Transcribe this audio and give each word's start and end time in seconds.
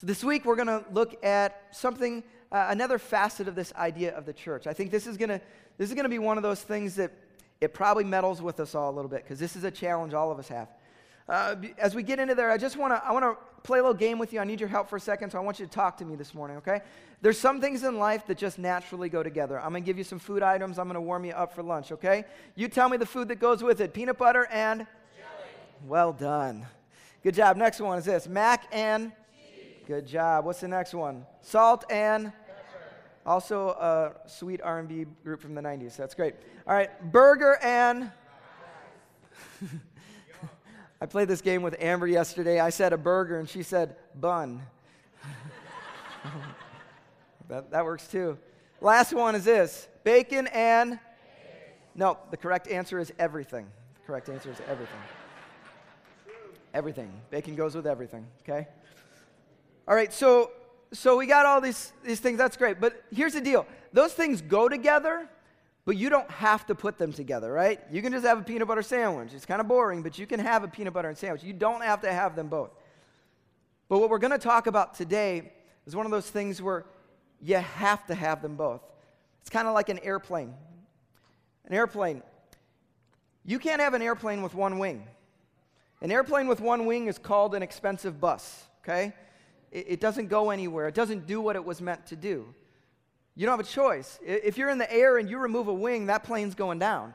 So 0.00 0.06
this 0.06 0.24
week 0.24 0.46
we're 0.46 0.56
going 0.56 0.66
to 0.66 0.82
look 0.92 1.22
at 1.22 1.62
something, 1.72 2.24
uh, 2.50 2.68
another 2.70 2.98
facet 2.98 3.48
of 3.48 3.54
this 3.54 3.70
idea 3.74 4.16
of 4.16 4.24
the 4.24 4.32
church. 4.32 4.66
I 4.66 4.72
think 4.72 4.90
this 4.90 5.06
is 5.06 5.18
going 5.18 5.28
to 5.28 5.42
this 5.76 5.90
is 5.90 5.94
going 5.94 6.04
to 6.04 6.10
be 6.10 6.18
one 6.18 6.38
of 6.38 6.42
those 6.42 6.62
things 6.62 6.94
that 6.96 7.12
it 7.60 7.74
probably 7.74 8.04
meddles 8.04 8.40
with 8.40 8.60
us 8.60 8.74
all 8.74 8.90
a 8.90 8.94
little 8.94 9.10
bit 9.10 9.24
because 9.24 9.38
this 9.38 9.56
is 9.56 9.64
a 9.64 9.70
challenge 9.70 10.14
all 10.14 10.32
of 10.32 10.38
us 10.38 10.48
have. 10.48 10.68
Uh, 11.28 11.56
as 11.76 11.94
we 11.94 12.02
get 12.02 12.18
into 12.18 12.34
there, 12.34 12.50
I 12.50 12.56
just 12.56 12.78
want 12.78 12.94
to 12.94 13.06
I 13.06 13.12
want 13.12 13.24
to 13.24 13.36
play 13.62 13.78
a 13.78 13.82
little 13.82 13.92
game 13.92 14.18
with 14.18 14.32
you. 14.32 14.40
I 14.40 14.44
need 14.44 14.58
your 14.58 14.70
help 14.70 14.88
for 14.88 14.96
a 14.96 15.00
second, 15.00 15.32
so 15.32 15.38
I 15.38 15.42
want 15.42 15.60
you 15.60 15.66
to 15.66 15.70
talk 15.70 15.98
to 15.98 16.06
me 16.06 16.16
this 16.16 16.32
morning, 16.32 16.56
okay? 16.56 16.80
There's 17.20 17.38
some 17.38 17.60
things 17.60 17.84
in 17.84 17.98
life 17.98 18.26
that 18.28 18.38
just 18.38 18.58
naturally 18.58 19.10
go 19.10 19.22
together. 19.22 19.60
I'm 19.60 19.68
going 19.68 19.82
to 19.82 19.86
give 19.86 19.98
you 19.98 20.04
some 20.04 20.18
food 20.18 20.42
items. 20.42 20.78
I'm 20.78 20.86
going 20.86 20.94
to 20.94 21.00
warm 21.02 21.26
you 21.26 21.32
up 21.32 21.54
for 21.54 21.62
lunch, 21.62 21.92
okay? 21.92 22.24
You 22.54 22.68
tell 22.68 22.88
me 22.88 22.96
the 22.96 23.04
food 23.04 23.28
that 23.28 23.36
goes 23.36 23.62
with 23.62 23.82
it. 23.82 23.92
Peanut 23.92 24.16
butter 24.16 24.46
and 24.46 24.78
Jelly. 24.80 25.50
Well 25.86 26.14
done. 26.14 26.66
Good 27.22 27.34
job. 27.34 27.58
Next 27.58 27.80
one 27.80 27.98
is 27.98 28.06
this. 28.06 28.26
Mac 28.26 28.64
and 28.72 29.12
Good 29.90 30.06
job. 30.06 30.44
What's 30.44 30.60
the 30.60 30.68
next 30.68 30.94
one? 30.94 31.26
Salt 31.40 31.84
and 31.90 32.30
also 33.26 33.70
a 33.70 34.12
sweet 34.28 34.60
R&B 34.62 35.06
group 35.24 35.40
from 35.40 35.56
the 35.56 35.60
90s. 35.60 35.96
That's 35.96 36.14
great. 36.14 36.36
All 36.64 36.74
right, 36.74 37.10
burger 37.10 37.58
and 37.60 38.12
I 41.00 41.06
played 41.06 41.26
this 41.26 41.40
game 41.40 41.62
with 41.62 41.74
Amber 41.80 42.06
yesterday. 42.06 42.60
I 42.60 42.70
said 42.70 42.92
a 42.92 42.96
burger 42.96 43.40
and 43.40 43.48
she 43.48 43.64
said 43.64 43.96
bun. 44.14 44.62
that, 47.48 47.72
that 47.72 47.84
works 47.84 48.06
too. 48.06 48.38
Last 48.80 49.12
one 49.12 49.34
is 49.34 49.44
this 49.44 49.88
bacon 50.04 50.46
and. 50.46 51.00
No, 51.96 52.16
the 52.30 52.36
correct 52.36 52.68
answer 52.68 53.00
is 53.00 53.12
everything. 53.18 53.66
The 53.94 54.06
correct 54.06 54.28
answer 54.28 54.52
is 54.52 54.58
everything. 54.68 55.00
Everything. 56.74 57.12
Bacon 57.30 57.56
goes 57.56 57.74
with 57.74 57.88
everything, 57.88 58.24
okay? 58.44 58.68
All 59.90 59.96
right, 59.96 60.12
so 60.12 60.52
so 60.92 61.16
we 61.16 61.26
got 61.26 61.46
all 61.46 61.60
these 61.60 61.92
these 62.04 62.20
things. 62.20 62.38
That's 62.38 62.56
great. 62.56 62.80
But 62.80 63.02
here's 63.12 63.32
the 63.32 63.40
deal. 63.40 63.66
Those 63.92 64.12
things 64.12 64.40
go 64.40 64.68
together, 64.68 65.28
but 65.84 65.96
you 65.96 66.08
don't 66.08 66.30
have 66.30 66.64
to 66.68 66.76
put 66.76 66.96
them 66.96 67.12
together, 67.12 67.50
right? 67.50 67.80
You 67.90 68.00
can 68.00 68.12
just 68.12 68.24
have 68.24 68.38
a 68.38 68.42
peanut 68.42 68.68
butter 68.68 68.82
sandwich. 68.82 69.34
It's 69.34 69.44
kind 69.44 69.60
of 69.60 69.66
boring, 69.66 70.04
but 70.04 70.16
you 70.16 70.28
can 70.28 70.38
have 70.38 70.62
a 70.62 70.68
peanut 70.68 70.92
butter 70.92 71.08
and 71.08 71.18
sandwich. 71.18 71.42
You 71.42 71.52
don't 71.52 71.82
have 71.82 72.02
to 72.02 72.12
have 72.12 72.36
them 72.36 72.46
both. 72.46 72.70
But 73.88 73.98
what 73.98 74.10
we're 74.10 74.20
going 74.20 74.30
to 74.30 74.38
talk 74.38 74.68
about 74.68 74.94
today 74.94 75.52
is 75.88 75.96
one 75.96 76.06
of 76.06 76.12
those 76.12 76.30
things 76.30 76.62
where 76.62 76.84
you 77.42 77.56
have 77.56 78.06
to 78.06 78.14
have 78.14 78.42
them 78.42 78.54
both. 78.54 78.82
It's 79.40 79.50
kind 79.50 79.66
of 79.66 79.74
like 79.74 79.88
an 79.88 79.98
airplane. 80.04 80.54
An 81.64 81.74
airplane. 81.74 82.22
You 83.44 83.58
can't 83.58 83.80
have 83.80 83.94
an 83.94 84.02
airplane 84.02 84.42
with 84.42 84.54
one 84.54 84.78
wing. 84.78 85.04
An 86.00 86.12
airplane 86.12 86.46
with 86.46 86.60
one 86.60 86.86
wing 86.86 87.08
is 87.08 87.18
called 87.18 87.56
an 87.56 87.62
expensive 87.64 88.20
bus, 88.20 88.62
okay? 88.84 89.14
It, 89.70 89.86
it 89.88 90.00
doesn't 90.00 90.28
go 90.28 90.50
anywhere, 90.50 90.88
it 90.88 90.94
doesn't 90.94 91.26
do 91.26 91.40
what 91.40 91.56
it 91.56 91.64
was 91.64 91.80
meant 91.80 92.06
to 92.06 92.16
do. 92.16 92.54
You 93.36 93.46
don't 93.46 93.56
have 93.56 93.66
a 93.66 93.70
choice. 93.70 94.18
If 94.22 94.58
you're 94.58 94.70
in 94.70 94.78
the 94.78 94.92
air 94.92 95.16
and 95.16 95.30
you 95.30 95.38
remove 95.38 95.68
a 95.68 95.72
wing, 95.72 96.06
that 96.06 96.24
plane's 96.24 96.54
going 96.54 96.78
down. 96.78 97.14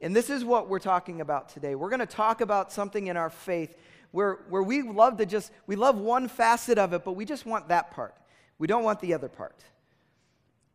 And 0.00 0.16
this 0.16 0.30
is 0.30 0.44
what 0.44 0.68
we're 0.68 0.80
talking 0.80 1.20
about 1.20 1.50
today. 1.50 1.76
We're 1.76 1.90
going 1.90 2.00
to 2.00 2.06
talk 2.06 2.40
about 2.40 2.72
something 2.72 3.06
in 3.06 3.16
our 3.16 3.30
faith 3.30 3.76
where, 4.10 4.40
where 4.48 4.62
we 4.62 4.82
love 4.82 5.18
to 5.18 5.26
just, 5.26 5.52
we 5.66 5.76
love 5.76 5.98
one 5.98 6.26
facet 6.26 6.78
of 6.78 6.92
it, 6.92 7.04
but 7.04 7.12
we 7.12 7.24
just 7.24 7.46
want 7.46 7.68
that 7.68 7.92
part. 7.92 8.14
We 8.58 8.66
don't 8.66 8.82
want 8.82 9.00
the 9.00 9.14
other 9.14 9.28
part. 9.28 9.62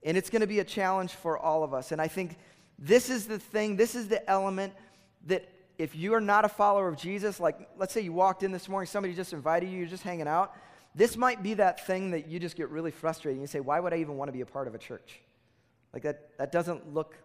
And 0.03 0.17
it's 0.17 0.29
going 0.29 0.41
to 0.41 0.47
be 0.47 0.59
a 0.59 0.63
challenge 0.63 1.11
for 1.11 1.37
all 1.37 1.63
of 1.63 1.73
us. 1.73 1.91
And 1.91 1.99
I 1.99 2.07
think 2.07 2.37
this 2.79 3.09
is 3.09 3.27
the 3.27 3.39
thing, 3.39 3.75
this 3.75 3.95
is 3.95 4.07
the 4.07 4.27
element 4.29 4.73
that 5.25 5.49
if 5.77 5.95
you 5.95 6.13
are 6.13 6.21
not 6.21 6.45
a 6.45 6.49
follower 6.49 6.87
of 6.87 6.97
Jesus, 6.97 7.39
like 7.39 7.69
let's 7.77 7.93
say 7.93 8.01
you 8.01 8.13
walked 8.13 8.43
in 8.43 8.51
this 8.51 8.67
morning, 8.67 8.87
somebody 8.87 9.13
just 9.13 9.33
invited 9.33 9.69
you, 9.69 9.77
you're 9.77 9.87
just 9.87 10.03
hanging 10.03 10.27
out, 10.27 10.55
this 10.95 11.15
might 11.15 11.43
be 11.43 11.53
that 11.55 11.85
thing 11.85 12.11
that 12.11 12.27
you 12.27 12.39
just 12.39 12.55
get 12.55 12.69
really 12.69 12.91
frustrated. 12.91 13.39
You 13.39 13.47
say, 13.47 13.59
why 13.59 13.79
would 13.79 13.93
I 13.93 13.97
even 13.97 14.17
want 14.17 14.29
to 14.29 14.33
be 14.33 14.41
a 14.41 14.45
part 14.45 14.67
of 14.67 14.73
a 14.73 14.79
church? 14.79 15.19
Like 15.93 16.03
that, 16.03 16.37
that 16.37 16.51
doesn't 16.51 16.93
look 16.93 17.15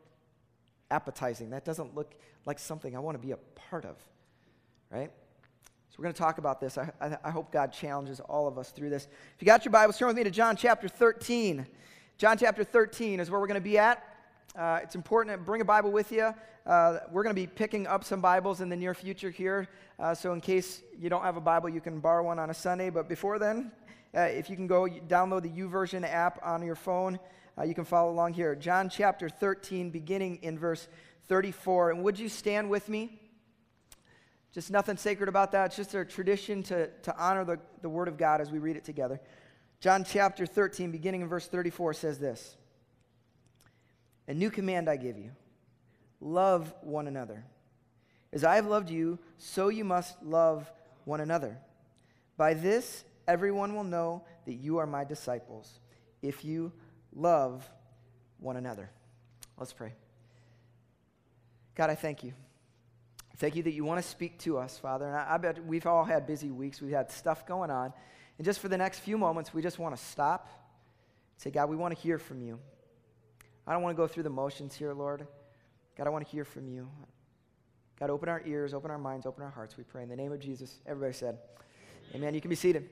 appetizing. 0.90 1.50
That 1.50 1.64
doesn't 1.64 1.94
look 1.94 2.14
like 2.44 2.58
something 2.58 2.94
I 2.94 2.98
want 2.98 3.20
to 3.20 3.26
be 3.26 3.32
a 3.32 3.38
part 3.70 3.86
of, 3.86 3.96
right? 4.90 5.10
So 5.90 5.96
we're 5.98 6.04
going 6.04 6.14
to 6.14 6.18
talk 6.18 6.38
about 6.38 6.60
this. 6.60 6.76
I, 6.76 6.90
I, 7.00 7.16
I, 7.24 7.30
hope 7.30 7.50
God 7.52 7.72
challenges 7.72 8.20
all 8.20 8.46
of 8.46 8.58
us 8.58 8.70
through 8.70 8.90
this. 8.90 9.04
If 9.04 9.40
you 9.42 9.46
got 9.46 9.64
your 9.64 9.72
Bible, 9.72 9.92
turn 9.92 10.08
with 10.08 10.16
me 10.16 10.24
to 10.24 10.30
John 10.30 10.56
chapter 10.56 10.88
13. 10.88 11.66
John 12.18 12.38
chapter 12.38 12.64
13 12.64 13.20
is 13.20 13.30
where 13.30 13.40
we're 13.40 13.46
going 13.46 13.60
to 13.60 13.60
be 13.60 13.78
at. 13.78 14.02
Uh, 14.54 14.80
it's 14.82 14.94
important 14.94 15.34
to 15.34 15.42
bring 15.42 15.62
a 15.62 15.64
Bible 15.64 15.90
with 15.90 16.12
you. 16.12 16.30
Uh, 16.66 16.98
we're 17.10 17.22
going 17.22 17.34
to 17.34 17.40
be 17.40 17.46
picking 17.46 17.86
up 17.86 18.04
some 18.04 18.20
Bibles 18.20 18.60
in 18.60 18.68
the 18.68 18.76
near 18.76 18.92
future 18.92 19.30
here. 19.30 19.66
Uh, 19.98 20.14
so, 20.14 20.34
in 20.34 20.42
case 20.42 20.82
you 20.98 21.08
don't 21.08 21.22
have 21.22 21.38
a 21.38 21.40
Bible, 21.40 21.70
you 21.70 21.80
can 21.80 22.00
borrow 22.00 22.22
one 22.22 22.38
on 22.38 22.50
a 22.50 22.54
Sunday. 22.54 22.90
But 22.90 23.08
before 23.08 23.38
then, 23.38 23.72
uh, 24.14 24.20
if 24.20 24.50
you 24.50 24.56
can 24.56 24.66
go 24.66 24.86
download 25.08 25.42
the 25.42 25.48
YouVersion 25.48 26.04
app 26.04 26.38
on 26.42 26.62
your 26.62 26.74
phone, 26.74 27.18
uh, 27.56 27.62
you 27.62 27.74
can 27.74 27.86
follow 27.86 28.10
along 28.12 28.34
here. 28.34 28.54
John 28.54 28.90
chapter 28.90 29.30
13, 29.30 29.88
beginning 29.88 30.38
in 30.42 30.58
verse 30.58 30.86
34. 31.28 31.92
And 31.92 32.04
would 32.04 32.18
you 32.18 32.28
stand 32.28 32.68
with 32.68 32.90
me? 32.90 33.20
Just 34.52 34.70
nothing 34.70 34.98
sacred 34.98 35.30
about 35.30 35.52
that. 35.52 35.66
It's 35.66 35.76
just 35.76 35.94
a 35.94 36.04
tradition 36.04 36.62
to, 36.64 36.88
to 36.88 37.16
honor 37.16 37.46
the, 37.46 37.58
the 37.80 37.88
Word 37.88 38.06
of 38.06 38.18
God 38.18 38.42
as 38.42 38.50
we 38.50 38.58
read 38.58 38.76
it 38.76 38.84
together. 38.84 39.18
John 39.80 40.04
chapter 40.04 40.44
13, 40.44 40.90
beginning 40.90 41.22
in 41.22 41.28
verse 41.28 41.48
34, 41.48 41.94
says 41.94 42.18
this. 42.18 42.58
A 44.28 44.34
new 44.34 44.50
command 44.50 44.88
I 44.88 44.96
give 44.96 45.18
you 45.18 45.30
love 46.20 46.72
one 46.82 47.08
another. 47.08 47.44
As 48.32 48.44
I 48.44 48.54
have 48.54 48.66
loved 48.66 48.88
you, 48.88 49.18
so 49.38 49.68
you 49.68 49.84
must 49.84 50.22
love 50.22 50.70
one 51.04 51.20
another. 51.20 51.58
By 52.36 52.54
this, 52.54 53.04
everyone 53.26 53.74
will 53.74 53.84
know 53.84 54.24
that 54.46 54.54
you 54.54 54.78
are 54.78 54.86
my 54.86 55.04
disciples, 55.04 55.80
if 56.22 56.44
you 56.44 56.72
love 57.14 57.68
one 58.38 58.56
another. 58.56 58.88
Let's 59.58 59.72
pray. 59.72 59.92
God, 61.74 61.90
I 61.90 61.94
thank 61.94 62.22
you. 62.22 62.32
Thank 63.36 63.56
you 63.56 63.62
that 63.64 63.72
you 63.72 63.84
want 63.84 64.00
to 64.00 64.08
speak 64.08 64.38
to 64.40 64.58
us, 64.58 64.78
Father. 64.78 65.06
And 65.06 65.16
I, 65.16 65.34
I 65.34 65.36
bet 65.38 65.64
we've 65.64 65.86
all 65.86 66.04
had 66.04 66.26
busy 66.26 66.50
weeks. 66.50 66.80
We've 66.80 66.92
had 66.92 67.10
stuff 67.10 67.46
going 67.46 67.70
on. 67.70 67.92
And 68.38 68.44
just 68.44 68.60
for 68.60 68.68
the 68.68 68.78
next 68.78 69.00
few 69.00 69.18
moments, 69.18 69.52
we 69.52 69.62
just 69.62 69.78
want 69.78 69.96
to 69.96 70.02
stop 70.02 70.48
say, 71.42 71.50
God, 71.50 71.68
we 71.68 71.76
want 71.76 71.94
to 71.94 72.00
hear 72.00 72.18
from 72.18 72.40
you. 72.40 72.58
I 73.66 73.72
don't 73.72 73.82
want 73.82 73.96
to 73.96 74.02
go 74.02 74.06
through 74.06 74.24
the 74.24 74.30
motions 74.30 74.74
here, 74.74 74.92
Lord. 74.92 75.26
God, 75.96 76.06
I 76.06 76.10
want 76.10 76.26
to 76.26 76.30
hear 76.30 76.44
from 76.44 76.68
you. 76.68 76.88
God, 77.98 78.10
open 78.10 78.28
our 78.28 78.42
ears, 78.44 78.74
open 78.74 78.90
our 78.90 78.98
minds, 78.98 79.26
open 79.26 79.44
our 79.44 79.50
hearts, 79.50 79.76
we 79.76 79.84
pray. 79.84 80.02
In 80.02 80.08
the 80.08 80.16
name 80.16 80.32
of 80.32 80.40
Jesus, 80.40 80.80
everybody 80.86 81.12
said, 81.12 81.38
Amen. 82.10 82.22
Amen. 82.22 82.34
You 82.34 82.40
can 82.40 82.50
be 82.50 82.56
seated. 82.56 82.88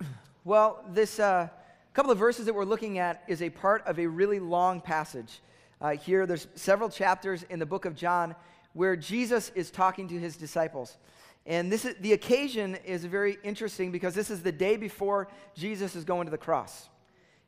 Well, 0.46 0.84
this 0.90 1.20
uh, 1.20 1.48
couple 1.94 2.12
of 2.12 2.18
verses 2.18 2.44
that 2.44 2.54
we're 2.54 2.66
looking 2.66 2.98
at 2.98 3.22
is 3.28 3.40
a 3.40 3.48
part 3.48 3.86
of 3.86 3.98
a 3.98 4.06
really 4.06 4.40
long 4.40 4.80
passage. 4.80 5.40
Uh, 5.80 5.92
here, 5.92 6.26
there's 6.26 6.48
several 6.54 6.90
chapters 6.90 7.44
in 7.48 7.58
the 7.58 7.64
book 7.64 7.86
of 7.86 7.94
John 7.94 8.34
where 8.74 8.94
Jesus 8.94 9.52
is 9.54 9.70
talking 9.70 10.08
to 10.08 10.18
his 10.18 10.36
disciples. 10.36 10.98
And 11.46 11.70
this 11.72 11.84
is, 11.84 11.94
the 12.00 12.12
occasion 12.12 12.76
is 12.84 13.04
very 13.04 13.38
interesting 13.42 13.90
because 13.90 14.14
this 14.14 14.28
is 14.28 14.42
the 14.42 14.52
day 14.52 14.76
before 14.76 15.28
Jesus 15.54 15.94
is 15.96 16.04
going 16.04 16.26
to 16.26 16.30
the 16.30 16.38
cross. 16.38 16.88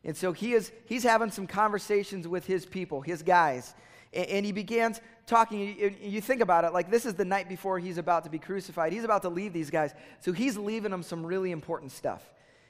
And 0.06 0.16
so 0.16 0.32
he 0.32 0.52
is, 0.52 0.72
he's 0.86 1.02
having 1.02 1.32
some 1.32 1.48
conversations 1.48 2.26
with 2.28 2.46
his 2.46 2.64
people, 2.64 3.00
his 3.00 3.22
guys. 3.22 3.74
And, 4.14 4.26
and 4.26 4.46
he 4.46 4.52
begins 4.52 5.00
talking. 5.26 5.60
You, 5.60 5.94
you 6.00 6.20
think 6.20 6.40
about 6.40 6.64
it, 6.64 6.72
like 6.72 6.90
this 6.90 7.04
is 7.04 7.14
the 7.14 7.24
night 7.24 7.48
before 7.48 7.80
he's 7.80 7.98
about 7.98 8.22
to 8.22 8.30
be 8.30 8.38
crucified. 8.38 8.92
He's 8.92 9.02
about 9.02 9.22
to 9.22 9.28
leave 9.28 9.52
these 9.52 9.68
guys. 9.68 9.92
So 10.20 10.32
he's 10.32 10.56
leaving 10.56 10.92
them 10.92 11.02
some 11.02 11.26
really 11.26 11.50
important 11.50 11.90
stuff. 11.90 12.22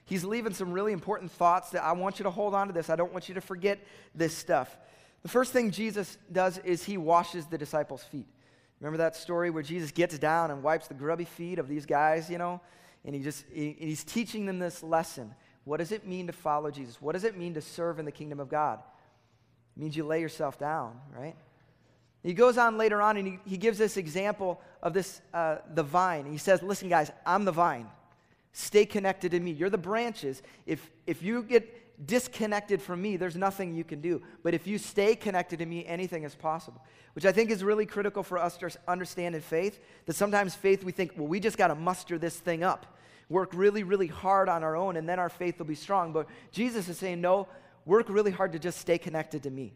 He's 0.06 0.25
leaving 0.25 0.54
some 0.54 0.72
really 0.72 0.92
important 0.92 1.30
thoughts 1.30 1.70
that 1.70 1.84
I 1.84 1.92
want 1.92 2.19
you 2.19 2.22
to 2.22 2.30
hold 2.30 2.54
on 2.54 2.69
to 2.69 2.72
this. 2.72 2.88
I 2.88 2.96
don't 2.96 3.12
want 3.12 3.28
you 3.28 3.34
to 3.34 3.41
forget 3.42 3.80
this 4.14 4.34
stuff. 4.34 4.75
The 5.22 5.28
first 5.28 5.52
thing 5.52 5.72
Jesus 5.72 6.16
does 6.32 6.56
is 6.58 6.84
he 6.84 6.96
washes 6.96 7.44
the 7.46 7.58
disciples' 7.58 8.04
feet. 8.04 8.28
Remember 8.80 8.98
that 8.98 9.14
story 9.14 9.50
where 9.50 9.62
Jesus 9.62 9.91
gets 9.91 10.19
down 10.19 10.50
and 10.50 10.62
wipes 10.62 10.88
the 10.88 10.94
grubby 10.94 11.25
feet 11.25 11.58
of 11.58 11.69
these 11.69 11.84
guys, 11.84 12.31
you 12.31 12.38
know? 12.38 12.62
And 13.05 13.14
he 13.14 13.20
just 13.20 13.44
he, 13.52 13.76
he's 13.78 14.05
teaching 14.05 14.46
them 14.46 14.58
this 14.58 14.82
lesson. 14.82 15.34
What 15.66 15.78
does 15.78 15.90
it 15.90 16.06
mean 16.06 16.28
to 16.28 16.32
follow 16.32 16.70
Jesus? 16.70 17.02
What 17.02 17.12
does 17.12 17.24
it 17.24 17.36
mean 17.36 17.54
to 17.54 17.60
serve 17.60 17.98
in 17.98 18.04
the 18.04 18.12
kingdom 18.12 18.38
of 18.38 18.48
God? 18.48 18.78
It 19.76 19.80
means 19.80 19.96
you 19.96 20.04
lay 20.04 20.20
yourself 20.20 20.60
down, 20.60 21.00
right? 21.12 21.34
He 22.22 22.34
goes 22.34 22.56
on 22.56 22.78
later 22.78 23.02
on 23.02 23.16
and 23.16 23.26
he, 23.26 23.38
he 23.44 23.56
gives 23.56 23.76
this 23.76 23.96
example 23.96 24.60
of 24.80 24.94
this, 24.94 25.20
uh, 25.34 25.56
the 25.74 25.82
vine. 25.82 26.24
He 26.30 26.38
says, 26.38 26.62
Listen, 26.62 26.88
guys, 26.88 27.10
I'm 27.26 27.44
the 27.44 27.52
vine. 27.52 27.88
Stay 28.52 28.86
connected 28.86 29.32
to 29.32 29.40
me. 29.40 29.50
You're 29.50 29.68
the 29.68 29.76
branches. 29.76 30.40
If, 30.66 30.88
if 31.04 31.20
you 31.20 31.42
get 31.42 32.06
disconnected 32.06 32.80
from 32.80 33.02
me, 33.02 33.16
there's 33.16 33.34
nothing 33.34 33.74
you 33.74 33.82
can 33.82 34.00
do. 34.00 34.22
But 34.44 34.54
if 34.54 34.68
you 34.68 34.78
stay 34.78 35.16
connected 35.16 35.58
to 35.58 35.66
me, 35.66 35.84
anything 35.84 36.22
is 36.22 36.36
possible. 36.36 36.80
Which 37.14 37.26
I 37.26 37.32
think 37.32 37.50
is 37.50 37.64
really 37.64 37.86
critical 37.86 38.22
for 38.22 38.38
us 38.38 38.56
to 38.58 38.70
understand 38.86 39.34
in 39.34 39.40
faith. 39.40 39.80
That 40.04 40.14
sometimes 40.14 40.54
faith, 40.54 40.84
we 40.84 40.92
think, 40.92 41.14
well, 41.16 41.26
we 41.26 41.40
just 41.40 41.58
got 41.58 41.68
to 41.68 41.74
muster 41.74 42.18
this 42.18 42.38
thing 42.38 42.62
up 42.62 42.96
work 43.28 43.50
really, 43.55 43.82
really 43.82 44.06
hard 44.06 44.49
on 44.49 44.62
our 44.62 44.76
own, 44.76 44.96
and 44.96 45.08
then 45.08 45.19
our 45.19 45.28
faith 45.28 45.58
will 45.58 45.67
be 45.67 45.75
strong. 45.75 46.12
But 46.12 46.28
Jesus 46.52 46.88
is 46.88 46.99
saying, 46.99 47.20
no, 47.20 47.49
work 47.84 48.08
really 48.08 48.31
hard 48.31 48.52
to 48.52 48.58
just 48.58 48.78
stay 48.78 48.99
connected 48.99 49.43
to 49.44 49.50
me. 49.50 49.73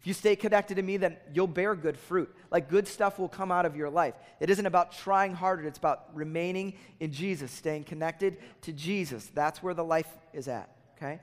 If 0.00 0.06
you 0.06 0.14
stay 0.14 0.36
connected 0.36 0.76
to 0.76 0.82
me, 0.82 0.98
then 0.98 1.16
you'll 1.32 1.46
bear 1.46 1.74
good 1.74 1.98
fruit. 1.98 2.34
Like 2.50 2.68
good 2.68 2.86
stuff 2.86 3.18
will 3.18 3.28
come 3.28 3.50
out 3.50 3.66
of 3.66 3.76
your 3.76 3.90
life. 3.90 4.14
It 4.40 4.50
isn't 4.50 4.66
about 4.66 4.92
trying 4.92 5.34
harder, 5.34 5.66
it's 5.66 5.78
about 5.78 6.10
remaining 6.14 6.74
in 7.00 7.12
Jesus, 7.12 7.50
staying 7.50 7.84
connected 7.84 8.38
to 8.62 8.72
Jesus. 8.72 9.30
That's 9.34 9.62
where 9.62 9.74
the 9.74 9.84
life 9.84 10.08
is 10.32 10.48
at, 10.48 10.70
okay? 10.96 11.20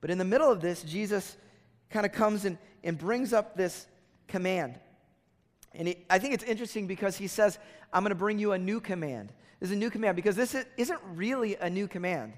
But 0.00 0.10
in 0.10 0.18
the 0.18 0.24
middle 0.24 0.50
of 0.50 0.60
this, 0.60 0.82
Jesus 0.82 1.36
kind 1.90 2.04
of 2.04 2.12
comes 2.12 2.44
and, 2.44 2.58
and 2.82 2.98
brings 2.98 3.32
up 3.32 3.56
this 3.56 3.86
command. 4.28 4.78
And 5.74 5.94
I 6.08 6.18
think 6.18 6.34
it's 6.34 6.44
interesting 6.44 6.86
because 6.86 7.16
he 7.16 7.26
says, 7.26 7.58
I'm 7.92 8.02
going 8.02 8.10
to 8.10 8.14
bring 8.14 8.38
you 8.38 8.52
a 8.52 8.58
new 8.58 8.80
command. 8.80 9.32
Is 9.64 9.70
a 9.70 9.76
new 9.76 9.88
command 9.88 10.14
because 10.14 10.36
this 10.36 10.54
isn't 10.76 11.00
really 11.14 11.56
a 11.56 11.70
new 11.70 11.88
command. 11.88 12.34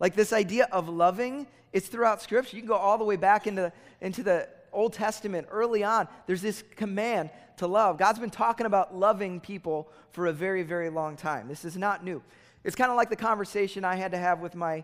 Like 0.00 0.16
this 0.16 0.32
idea 0.32 0.66
of 0.72 0.88
loving, 0.88 1.46
it's 1.72 1.86
throughout 1.86 2.20
Scripture. 2.20 2.56
You 2.56 2.62
can 2.62 2.68
go 2.68 2.74
all 2.74 2.98
the 2.98 3.04
way 3.04 3.14
back 3.14 3.46
into, 3.46 3.72
into 4.00 4.24
the 4.24 4.48
Old 4.72 4.92
Testament 4.92 5.46
early 5.52 5.84
on. 5.84 6.08
There's 6.26 6.42
this 6.42 6.64
command 6.74 7.30
to 7.58 7.68
love. 7.68 7.96
God's 7.96 8.18
been 8.18 8.28
talking 8.28 8.66
about 8.66 8.92
loving 8.92 9.38
people 9.38 9.88
for 10.10 10.26
a 10.26 10.32
very, 10.32 10.64
very 10.64 10.90
long 10.90 11.14
time. 11.14 11.46
This 11.46 11.64
is 11.64 11.76
not 11.76 12.02
new. 12.02 12.20
It's 12.64 12.74
kind 12.74 12.90
of 12.90 12.96
like 12.96 13.08
the 13.08 13.14
conversation 13.14 13.84
I 13.84 13.94
had 13.94 14.10
to 14.10 14.18
have 14.18 14.40
with 14.40 14.56
my 14.56 14.82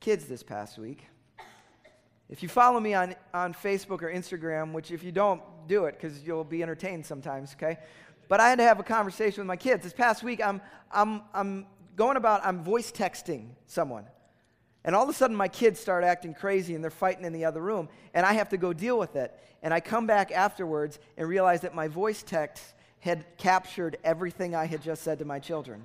kids 0.00 0.24
this 0.24 0.42
past 0.42 0.76
week. 0.76 1.06
If 2.28 2.42
you 2.42 2.48
follow 2.48 2.80
me 2.80 2.94
on, 2.94 3.14
on 3.32 3.54
Facebook 3.54 4.02
or 4.02 4.12
Instagram, 4.12 4.72
which 4.72 4.90
if 4.90 5.04
you 5.04 5.12
don't, 5.12 5.40
do 5.68 5.84
it 5.84 5.92
because 5.92 6.20
you'll 6.24 6.42
be 6.42 6.64
entertained 6.64 7.06
sometimes, 7.06 7.54
okay? 7.54 7.78
But 8.28 8.40
I 8.40 8.48
had 8.48 8.58
to 8.58 8.64
have 8.64 8.78
a 8.78 8.84
conversation 8.84 9.40
with 9.40 9.48
my 9.48 9.56
kids. 9.56 9.84
This 9.84 9.92
past 9.92 10.22
week, 10.22 10.40
I'm, 10.44 10.60
I'm, 10.92 11.22
I'm 11.34 11.66
going 11.96 12.16
about, 12.16 12.44
I'm 12.44 12.62
voice 12.62 12.92
texting 12.92 13.48
someone. 13.66 14.04
And 14.84 14.94
all 14.94 15.02
of 15.02 15.08
a 15.08 15.12
sudden, 15.12 15.36
my 15.36 15.48
kids 15.48 15.80
start 15.80 16.04
acting 16.04 16.34
crazy 16.34 16.74
and 16.74 16.82
they're 16.82 16.90
fighting 16.90 17.24
in 17.24 17.32
the 17.32 17.44
other 17.44 17.60
room, 17.60 17.88
and 18.14 18.24
I 18.24 18.34
have 18.34 18.50
to 18.50 18.56
go 18.56 18.72
deal 18.72 18.98
with 18.98 19.16
it. 19.16 19.36
And 19.62 19.74
I 19.74 19.80
come 19.80 20.06
back 20.06 20.30
afterwards 20.30 20.98
and 21.16 21.28
realize 21.28 21.62
that 21.62 21.74
my 21.74 21.88
voice 21.88 22.22
text 22.22 22.74
had 23.00 23.24
captured 23.36 23.96
everything 24.04 24.54
I 24.54 24.66
had 24.66 24.82
just 24.82 25.02
said 25.02 25.18
to 25.18 25.24
my 25.24 25.38
children. 25.38 25.84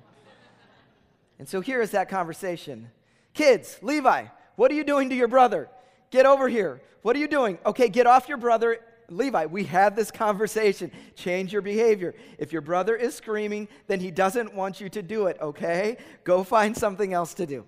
And 1.38 1.48
so 1.48 1.60
here 1.60 1.82
is 1.82 1.90
that 1.90 2.08
conversation 2.08 2.90
Kids, 3.34 3.78
Levi, 3.82 4.26
what 4.54 4.70
are 4.70 4.74
you 4.74 4.84
doing 4.84 5.08
to 5.08 5.14
your 5.16 5.26
brother? 5.26 5.68
Get 6.10 6.24
over 6.24 6.48
here. 6.48 6.80
What 7.02 7.16
are 7.16 7.18
you 7.18 7.26
doing? 7.26 7.58
Okay, 7.66 7.88
get 7.88 8.06
off 8.06 8.28
your 8.28 8.38
brother. 8.38 8.78
Levi, 9.08 9.46
we 9.46 9.64
had 9.64 9.96
this 9.96 10.10
conversation. 10.10 10.90
Change 11.14 11.52
your 11.52 11.62
behavior. 11.62 12.14
If 12.38 12.52
your 12.52 12.62
brother 12.62 12.96
is 12.96 13.14
screaming, 13.14 13.68
then 13.86 14.00
he 14.00 14.10
doesn't 14.10 14.54
want 14.54 14.80
you 14.80 14.88
to 14.90 15.02
do 15.02 15.26
it, 15.26 15.36
okay? 15.40 15.96
Go 16.24 16.44
find 16.44 16.76
something 16.76 17.12
else 17.12 17.34
to 17.34 17.46
do. 17.46 17.66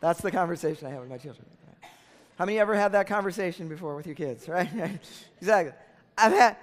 That's 0.00 0.20
the 0.20 0.30
conversation 0.30 0.86
I 0.86 0.90
have 0.90 1.00
with 1.00 1.10
my 1.10 1.18
children. 1.18 1.46
How 2.38 2.44
many 2.44 2.58
ever 2.58 2.74
had 2.74 2.92
that 2.92 3.06
conversation 3.06 3.68
before 3.68 3.96
with 3.96 4.06
your 4.06 4.14
kids, 4.14 4.48
right? 4.48 4.68
exactly. 5.40 5.72
I've 6.16 6.32
had, 6.32 6.56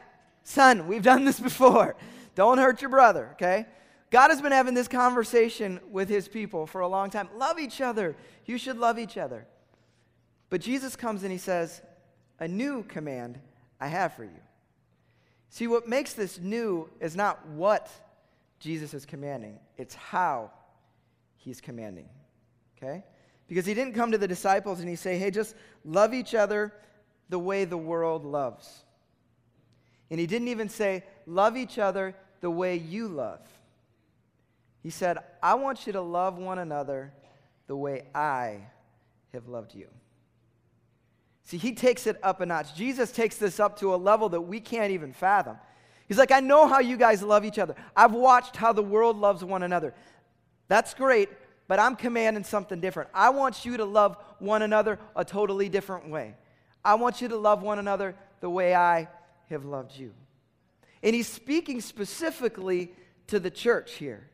son, 0.43 0.87
we've 0.87 1.03
done 1.03 1.25
this 1.25 1.39
before. 1.39 1.95
Don't 2.35 2.57
hurt 2.57 2.81
your 2.81 2.89
brother, 2.89 3.29
okay? 3.33 3.65
God 4.11 4.29
has 4.29 4.41
been 4.41 4.51
having 4.51 4.75
this 4.75 4.87
conversation 4.87 5.79
with 5.89 6.09
his 6.09 6.27
people 6.27 6.67
for 6.67 6.81
a 6.81 6.87
long 6.87 7.09
time. 7.09 7.29
Love 7.35 7.59
each 7.59 7.81
other. 7.81 8.15
You 8.45 8.57
should 8.57 8.77
love 8.77 8.99
each 8.99 9.17
other. 9.17 9.47
But 10.49 10.61
Jesus 10.61 10.95
comes 10.95 11.23
and 11.23 11.31
he 11.31 11.39
says, 11.39 11.81
A 12.43 12.47
new 12.47 12.83
command 12.83 13.39
I 13.79 13.87
have 13.87 14.15
for 14.15 14.25
you. 14.25 14.41
See, 15.47 15.65
what 15.65 15.87
makes 15.87 16.11
this 16.11 16.39
new 16.41 16.89
is 16.99 17.15
not 17.15 17.47
what 17.47 17.89
Jesus 18.59 18.93
is 18.93 19.05
commanding, 19.05 19.59
it's 19.77 19.95
how 19.95 20.51
he's 21.37 21.61
commanding. 21.61 22.09
Okay? 22.75 23.05
Because 23.47 23.65
he 23.65 23.73
didn't 23.73 23.93
come 23.93 24.11
to 24.11 24.17
the 24.17 24.27
disciples 24.27 24.81
and 24.81 24.89
he 24.89 24.97
say, 24.97 25.17
hey, 25.17 25.31
just 25.31 25.55
love 25.85 26.13
each 26.13 26.35
other 26.35 26.73
the 27.29 27.39
way 27.39 27.63
the 27.63 27.77
world 27.77 28.25
loves. 28.25 28.83
And 30.11 30.19
he 30.19 30.27
didn't 30.27 30.49
even 30.49 30.67
say, 30.67 31.05
love 31.25 31.55
each 31.55 31.79
other 31.79 32.13
the 32.41 32.51
way 32.51 32.75
you 32.75 33.07
love. 33.07 33.39
He 34.81 34.89
said, 34.89 35.17
I 35.41 35.53
want 35.53 35.87
you 35.87 35.93
to 35.93 36.01
love 36.01 36.37
one 36.37 36.59
another 36.59 37.13
the 37.67 37.77
way 37.77 38.03
I 38.13 38.67
have 39.31 39.47
loved 39.47 39.73
you. 39.73 39.87
See, 41.43 41.57
he 41.57 41.73
takes 41.73 42.07
it 42.07 42.17
up 42.23 42.41
a 42.41 42.45
notch. 42.45 42.75
Jesus 42.75 43.11
takes 43.11 43.37
this 43.37 43.59
up 43.59 43.79
to 43.79 43.93
a 43.93 43.97
level 43.97 44.29
that 44.29 44.41
we 44.41 44.59
can't 44.59 44.91
even 44.91 45.13
fathom. 45.13 45.57
He's 46.07 46.17
like, 46.17 46.31
I 46.31 46.39
know 46.39 46.67
how 46.67 46.79
you 46.79 46.97
guys 46.97 47.21
love 47.21 47.45
each 47.45 47.59
other. 47.59 47.75
I've 47.95 48.13
watched 48.13 48.55
how 48.55 48.73
the 48.73 48.83
world 48.83 49.17
loves 49.17 49.43
one 49.43 49.63
another. 49.63 49.93
That's 50.67 50.93
great, 50.93 51.29
but 51.67 51.79
I'm 51.79 51.95
commanding 51.95 52.43
something 52.43 52.79
different. 52.79 53.09
I 53.13 53.29
want 53.29 53.65
you 53.65 53.77
to 53.77 53.85
love 53.85 54.17
one 54.39 54.61
another 54.61 54.99
a 55.15 55.25
totally 55.25 55.69
different 55.69 56.09
way. 56.09 56.35
I 56.83 56.95
want 56.95 57.21
you 57.21 57.27
to 57.29 57.37
love 57.37 57.61
one 57.61 57.79
another 57.79 58.15
the 58.41 58.49
way 58.49 58.75
I 58.75 59.07
have 59.49 59.65
loved 59.65 59.97
you. 59.97 60.13
And 61.01 61.13
he's 61.15 61.27
speaking 61.27 61.81
specifically 61.81 62.91
to 63.27 63.39
the 63.39 63.51
church 63.51 63.93
here. 63.93 64.27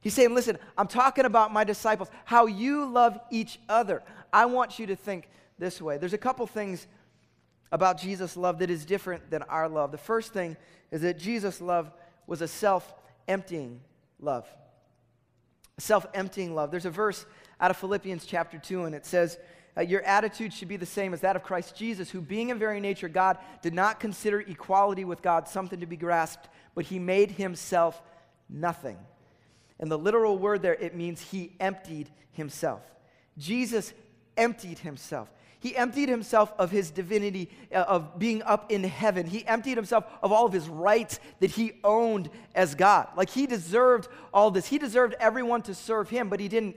He's 0.00 0.14
saying, 0.14 0.34
Listen, 0.34 0.58
I'm 0.76 0.86
talking 0.86 1.24
about 1.24 1.52
my 1.52 1.64
disciples, 1.64 2.08
how 2.24 2.46
you 2.46 2.86
love 2.86 3.18
each 3.30 3.58
other. 3.68 4.02
I 4.32 4.46
want 4.46 4.78
you 4.78 4.86
to 4.86 4.96
think 4.96 5.28
this 5.58 5.80
way. 5.80 5.98
There's 5.98 6.12
a 6.12 6.18
couple 6.18 6.46
things 6.46 6.86
about 7.72 7.98
Jesus' 7.98 8.36
love 8.36 8.58
that 8.58 8.70
is 8.70 8.84
different 8.84 9.30
than 9.30 9.42
our 9.42 9.68
love. 9.68 9.92
The 9.92 9.98
first 9.98 10.32
thing 10.32 10.56
is 10.90 11.02
that 11.02 11.18
Jesus' 11.18 11.60
love 11.60 11.90
was 12.26 12.40
a 12.40 12.48
self 12.48 12.94
emptying 13.26 13.80
love 14.20 14.46
self 15.78 16.06
emptying 16.14 16.54
love. 16.54 16.70
There's 16.70 16.86
a 16.86 16.90
verse 16.90 17.26
out 17.60 17.70
of 17.70 17.76
Philippians 17.76 18.26
chapter 18.26 18.58
2, 18.58 18.84
and 18.84 18.94
it 18.94 19.06
says, 19.06 19.38
uh, 19.76 19.82
Your 19.82 20.02
attitude 20.02 20.52
should 20.52 20.68
be 20.68 20.76
the 20.76 20.86
same 20.86 21.12
as 21.12 21.20
that 21.20 21.36
of 21.36 21.42
Christ 21.42 21.76
Jesus, 21.76 22.10
who, 22.10 22.20
being 22.20 22.50
in 22.50 22.58
very 22.58 22.80
nature 22.80 23.08
God, 23.08 23.38
did 23.62 23.74
not 23.74 24.00
consider 24.00 24.40
equality 24.40 25.04
with 25.04 25.22
God 25.22 25.48
something 25.48 25.80
to 25.80 25.86
be 25.86 25.96
grasped, 25.96 26.48
but 26.74 26.84
he 26.84 26.98
made 26.98 27.32
himself 27.32 28.00
nothing. 28.48 28.98
And 29.80 29.90
the 29.90 29.98
literal 29.98 30.38
word 30.38 30.62
there, 30.62 30.74
it 30.74 30.94
means 30.94 31.20
he 31.20 31.52
emptied 31.58 32.08
himself. 32.32 32.82
Jesus 33.36 33.92
emptied 34.36 34.78
himself. 34.78 35.28
He 35.64 35.74
emptied 35.74 36.10
himself 36.10 36.52
of 36.58 36.70
his 36.70 36.90
divinity, 36.90 37.48
uh, 37.74 37.86
of 37.88 38.18
being 38.18 38.42
up 38.42 38.70
in 38.70 38.84
heaven. 38.84 39.24
He 39.24 39.46
emptied 39.46 39.78
himself 39.78 40.04
of 40.22 40.30
all 40.30 40.44
of 40.44 40.52
his 40.52 40.68
rights 40.68 41.20
that 41.40 41.52
he 41.52 41.80
owned 41.82 42.28
as 42.54 42.74
God. 42.74 43.08
Like 43.16 43.30
he 43.30 43.46
deserved 43.46 44.08
all 44.34 44.50
this. 44.50 44.66
He 44.66 44.76
deserved 44.76 45.14
everyone 45.18 45.62
to 45.62 45.74
serve 45.74 46.10
him, 46.10 46.28
but 46.28 46.38
he 46.38 46.48
didn't. 46.48 46.76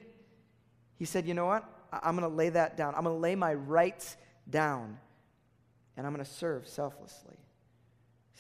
He 0.96 1.04
said, 1.04 1.28
You 1.28 1.34
know 1.34 1.48
what? 1.48 1.70
I'm 1.92 2.16
going 2.16 2.30
to 2.30 2.34
lay 2.34 2.48
that 2.48 2.78
down. 2.78 2.96
I'm 2.96 3.04
going 3.04 3.14
to 3.14 3.20
lay 3.20 3.36
my 3.36 3.56
rights 3.56 4.16
down, 4.50 4.98
and 5.98 6.08
I'm 6.08 6.14
going 6.14 6.24
to 6.24 6.32
serve 6.32 6.66
selflessly. 6.66 7.36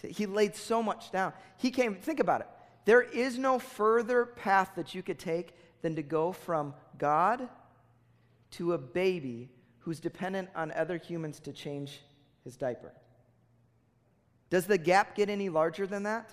He 0.01 0.27
laid 0.27 0.55
so 0.55 0.81
much 0.81 1.11
down. 1.11 1.33
He 1.57 1.71
came, 1.71 1.95
think 1.95 2.21
about 2.21 2.39
it. 2.39 2.47
There 2.85 3.01
is 3.01 3.38
no 3.38 3.59
further 3.59 4.25
path 4.25 4.71
that 4.77 4.95
you 4.95 5.04
could 5.04 5.19
take 5.19 5.54
than 5.81 5.97
to 5.97 6.04
go 6.04 6.31
from 6.31 6.73
God 6.97 7.49
to 8.51 8.71
a 8.71 8.77
baby 8.77 9.49
who's 9.87 10.01
dependent 10.01 10.49
on 10.53 10.69
other 10.73 10.97
humans 10.97 11.39
to 11.39 11.53
change 11.53 12.01
his 12.44 12.57
diaper. 12.57 12.91
Does 14.49 14.65
the 14.65 14.77
gap 14.77 15.15
get 15.15 15.29
any 15.29 15.47
larger 15.47 15.87
than 15.87 16.03
that? 16.03 16.29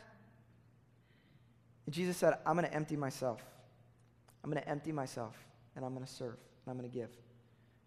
And 1.86 1.94
Jesus 1.94 2.16
said, 2.16 2.34
I'm 2.44 2.56
going 2.56 2.66
to 2.66 2.74
empty 2.74 2.96
myself. 2.96 3.40
I'm 4.42 4.50
going 4.50 4.60
to 4.60 4.68
empty 4.68 4.90
myself, 4.90 5.36
and 5.76 5.84
I'm 5.84 5.94
going 5.94 6.04
to 6.04 6.12
serve, 6.12 6.34
and 6.34 6.72
I'm 6.72 6.76
going 6.76 6.90
to 6.90 6.98
give. 6.98 7.10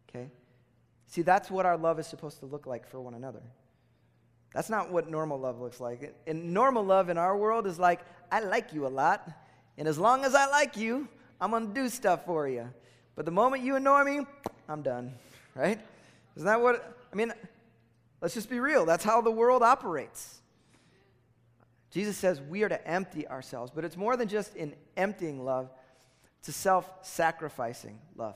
Okay? 0.07 0.31
See, 1.07 1.21
that's 1.21 1.51
what 1.51 1.65
our 1.65 1.75
love 1.75 2.00
is 2.00 2.07
supposed 2.07 2.39
to 2.39 2.45
look 2.45 2.65
like 2.65 2.88
for 2.88 3.01
one 3.01 3.15
another. 3.15 3.43
That's 4.53 4.69
not 4.69 4.89
what 4.89 5.09
normal 5.09 5.38
love 5.38 5.59
looks 5.59 5.81
like. 5.81 6.15
And 6.27 6.53
normal 6.53 6.86
love 6.86 7.09
in 7.09 7.17
our 7.17 7.36
world 7.36 7.67
is 7.67 7.77
like, 7.77 8.00
I 8.31 8.39
like 8.39 8.71
you 8.71 8.88
a 8.88 8.93
lot, 9.03 9.29
and 9.77 9.86
as 9.86 9.97
long 9.97 10.24
as 10.24 10.33
I 10.33 10.47
like 10.47 10.77
you, 10.77 11.09
I'm 11.41 11.51
going 11.51 11.67
to 11.67 11.74
do 11.74 11.89
stuff 11.89 12.24
for 12.25 12.47
you. 12.47 12.69
But 13.17 13.25
the 13.25 13.31
moment 13.31 13.63
you 13.63 13.75
annoy 13.75 14.05
me, 14.05 14.25
I'm 14.69 14.81
done 14.81 15.13
right? 15.57 15.79
Isn't 16.35 16.45
that 16.45 16.61
what, 16.61 16.97
I 17.11 17.15
mean, 17.15 17.33
let's 18.21 18.33
just 18.33 18.49
be 18.49 18.59
real. 18.59 18.85
That's 18.85 19.03
how 19.03 19.21
the 19.21 19.31
world 19.31 19.63
operates. 19.63 20.41
Jesus 21.89 22.17
says 22.17 22.41
we 22.41 22.63
are 22.63 22.69
to 22.69 22.87
empty 22.87 23.27
ourselves, 23.27 23.71
but 23.73 23.83
it's 23.83 23.97
more 23.97 24.15
than 24.15 24.27
just 24.27 24.55
an 24.55 24.73
emptying 24.95 25.43
love, 25.43 25.69
it's 26.39 26.55
self 26.55 26.89
sacrificing 27.01 27.99
love. 28.15 28.35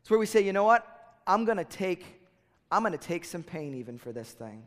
It's 0.00 0.10
where 0.10 0.18
we 0.18 0.26
say, 0.26 0.40
you 0.42 0.52
know 0.52 0.64
what? 0.64 0.86
I'm 1.26 1.44
going 1.44 1.58
to 1.58 1.64
take, 1.64 2.04
I'm 2.70 2.82
going 2.82 2.92
to 2.92 2.98
take 2.98 3.24
some 3.24 3.42
pain 3.42 3.74
even 3.74 3.98
for 3.98 4.12
this 4.12 4.30
thing. 4.30 4.66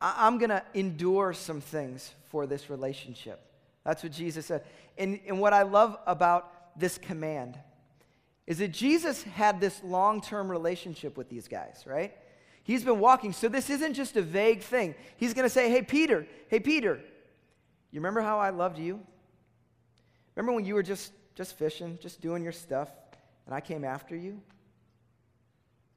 I, 0.00 0.26
I'm 0.26 0.38
going 0.38 0.50
to 0.50 0.62
endure 0.74 1.32
some 1.32 1.60
things 1.60 2.12
for 2.28 2.46
this 2.46 2.68
relationship. 2.68 3.40
That's 3.84 4.02
what 4.02 4.12
Jesus 4.12 4.46
said. 4.46 4.64
And, 4.98 5.20
and 5.26 5.40
what 5.40 5.54
I 5.54 5.62
love 5.62 5.98
about 6.06 6.78
this 6.78 6.98
command 6.98 7.58
is 8.46 8.58
that 8.58 8.68
Jesus 8.68 9.22
had 9.22 9.60
this 9.60 9.82
long 9.84 10.20
term 10.20 10.50
relationship 10.50 11.16
with 11.16 11.28
these 11.28 11.48
guys, 11.48 11.84
right? 11.86 12.14
He's 12.62 12.84
been 12.84 13.00
walking. 13.00 13.32
So 13.32 13.48
this 13.48 13.70
isn't 13.70 13.94
just 13.94 14.16
a 14.16 14.22
vague 14.22 14.62
thing. 14.62 14.94
He's 15.16 15.34
going 15.34 15.44
to 15.44 15.50
say, 15.50 15.70
Hey, 15.70 15.82
Peter, 15.82 16.26
hey, 16.48 16.60
Peter, 16.60 17.00
you 17.90 18.00
remember 18.00 18.20
how 18.20 18.38
I 18.38 18.50
loved 18.50 18.78
you? 18.78 19.00
Remember 20.36 20.52
when 20.52 20.64
you 20.64 20.74
were 20.74 20.82
just, 20.82 21.12
just 21.34 21.56
fishing, 21.56 21.98
just 22.00 22.20
doing 22.20 22.42
your 22.42 22.52
stuff, 22.52 22.88
and 23.46 23.54
I 23.54 23.60
came 23.60 23.84
after 23.84 24.16
you? 24.16 24.40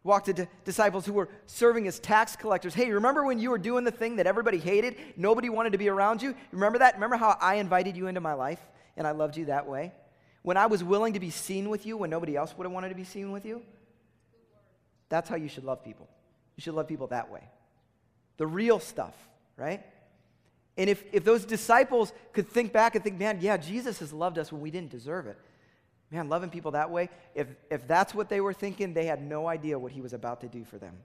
Walked 0.03 0.25
to 0.25 0.33
d- 0.33 0.47
disciples 0.65 1.05
who 1.05 1.13
were 1.13 1.29
serving 1.45 1.87
as 1.87 1.99
tax 1.99 2.35
collectors. 2.35 2.73
Hey, 2.73 2.91
remember 2.91 3.23
when 3.23 3.39
you 3.39 3.51
were 3.51 3.57
doing 3.57 3.85
the 3.85 3.91
thing 3.91 4.17
that 4.17 4.27
everybody 4.27 4.57
hated? 4.57 4.97
Nobody 5.15 5.49
wanted 5.49 5.71
to 5.71 5.77
be 5.77 5.87
around 5.87 6.21
you? 6.21 6.35
Remember 6.51 6.79
that? 6.79 6.95
Remember 6.95 7.15
how 7.15 7.37
I 7.39 7.55
invited 7.55 7.95
you 7.95 8.07
into 8.07 8.19
my 8.19 8.33
life 8.33 8.59
and 8.97 9.07
I 9.07 9.11
loved 9.11 9.37
you 9.37 9.45
that 9.45 9.65
way? 9.65 9.93
When 10.43 10.57
I 10.57 10.67
was 10.67 10.83
willing 10.83 11.13
to 11.13 11.19
be 11.19 11.29
seen 11.29 11.69
with 11.69 11.85
you 11.85 11.97
when 11.97 12.09
nobody 12.09 12.35
else 12.35 12.53
would 12.57 12.65
have 12.65 12.71
wanted 12.71 12.89
to 12.89 12.95
be 12.95 13.05
seen 13.05 13.31
with 13.31 13.45
you? 13.45 13.63
That's 15.09 15.29
how 15.29 15.35
you 15.35 15.47
should 15.47 15.63
love 15.63 15.83
people. 15.83 16.07
You 16.55 16.61
should 16.61 16.75
love 16.75 16.87
people 16.87 17.07
that 17.07 17.31
way. 17.31 17.43
The 18.37 18.47
real 18.47 18.79
stuff, 18.79 19.15
right? 19.57 19.83
And 20.77 20.89
if, 20.89 21.03
if 21.13 21.23
those 21.23 21.45
disciples 21.45 22.13
could 22.33 22.49
think 22.49 22.73
back 22.73 22.95
and 22.95 23.03
think, 23.03 23.17
man, 23.17 23.39
yeah, 23.41 23.57
Jesus 23.57 23.99
has 23.99 24.11
loved 24.11 24.37
us 24.37 24.51
when 24.51 24.61
we 24.61 24.71
didn't 24.71 24.89
deserve 24.89 25.27
it. 25.27 25.37
Man, 26.11 26.29
loving 26.29 26.49
people 26.49 26.71
that 26.71 26.91
way, 26.91 27.09
if, 27.33 27.47
if 27.71 27.87
that's 27.87 28.13
what 28.13 28.29
they 28.29 28.41
were 28.41 28.53
thinking, 28.53 28.93
they 28.93 29.05
had 29.05 29.21
no 29.21 29.47
idea 29.47 29.79
what 29.79 29.91
he 29.91 30.01
was 30.01 30.13
about 30.13 30.41
to 30.41 30.47
do 30.47 30.63
for 30.63 30.77
them. 30.77 30.95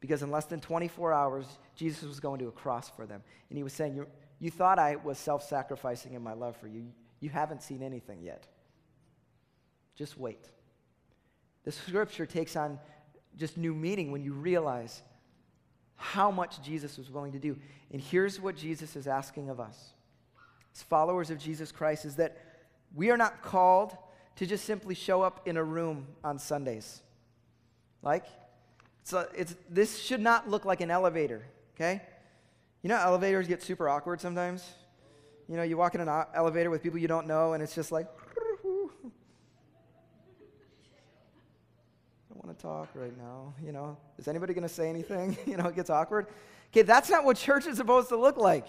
Because 0.00 0.22
in 0.22 0.30
less 0.30 0.44
than 0.44 0.60
24 0.60 1.12
hours, 1.12 1.46
Jesus 1.74 2.04
was 2.04 2.20
going 2.20 2.38
to 2.40 2.48
a 2.48 2.52
cross 2.52 2.90
for 2.90 3.06
them. 3.06 3.22
And 3.50 3.56
he 3.56 3.64
was 3.64 3.72
saying, 3.72 3.96
You, 3.96 4.06
you 4.38 4.50
thought 4.50 4.78
I 4.78 4.96
was 4.96 5.18
self 5.18 5.48
sacrificing 5.48 6.12
in 6.14 6.22
my 6.22 6.34
love 6.34 6.56
for 6.56 6.68
you. 6.68 6.86
You 7.20 7.30
haven't 7.30 7.62
seen 7.62 7.82
anything 7.82 8.22
yet. 8.22 8.46
Just 9.98 10.16
wait. 10.16 10.48
The 11.64 11.72
scripture 11.72 12.24
takes 12.24 12.54
on 12.54 12.78
just 13.36 13.56
new 13.56 13.74
meaning 13.74 14.12
when 14.12 14.22
you 14.22 14.32
realize 14.32 15.02
how 15.96 16.30
much 16.30 16.62
Jesus 16.62 16.96
was 16.96 17.10
willing 17.10 17.32
to 17.32 17.40
do. 17.40 17.58
And 17.90 18.00
here's 18.00 18.40
what 18.40 18.56
Jesus 18.56 18.94
is 18.94 19.08
asking 19.08 19.50
of 19.50 19.58
us 19.58 19.92
as 20.74 20.82
followers 20.84 21.30
of 21.30 21.38
Jesus 21.38 21.72
Christ 21.72 22.04
is 22.04 22.14
that 22.16 22.36
we 22.94 23.10
are 23.10 23.16
not 23.16 23.42
called 23.42 23.96
to 24.36 24.46
just 24.46 24.64
simply 24.64 24.94
show 24.94 25.22
up 25.22 25.48
in 25.48 25.56
a 25.56 25.64
room 25.64 26.06
on 26.22 26.38
Sundays. 26.38 27.02
Like, 28.02 28.24
a, 29.12 29.26
it's, 29.34 29.56
this 29.68 29.98
should 29.98 30.20
not 30.20 30.48
look 30.48 30.64
like 30.64 30.80
an 30.80 30.90
elevator, 30.90 31.44
okay? 31.74 32.00
You 32.82 32.88
know, 32.88 32.96
elevators 32.96 33.48
get 33.48 33.62
super 33.62 33.88
awkward 33.88 34.20
sometimes. 34.20 34.64
You 35.48 35.56
know, 35.56 35.64
you 35.64 35.76
walk 35.76 35.96
in 35.96 36.00
an 36.00 36.24
elevator 36.34 36.70
with 36.70 36.82
people 36.82 37.00
you 37.00 37.08
don't 37.08 37.26
know, 37.26 37.54
and 37.54 37.62
it's 37.62 37.74
just 37.74 37.90
like, 37.90 38.06
talk 42.58 42.88
right 42.94 43.16
now. 43.16 43.54
You 43.64 43.72
know, 43.72 43.96
is 44.18 44.28
anybody 44.28 44.54
going 44.54 44.66
to 44.66 44.72
say 44.72 44.88
anything? 44.88 45.36
you 45.46 45.56
know, 45.56 45.66
it 45.66 45.76
gets 45.76 45.90
awkward. 45.90 46.26
Okay, 46.72 46.82
that's 46.82 47.08
not 47.08 47.24
what 47.24 47.36
church 47.36 47.66
is 47.66 47.76
supposed 47.76 48.08
to 48.08 48.16
look 48.16 48.36
like. 48.36 48.66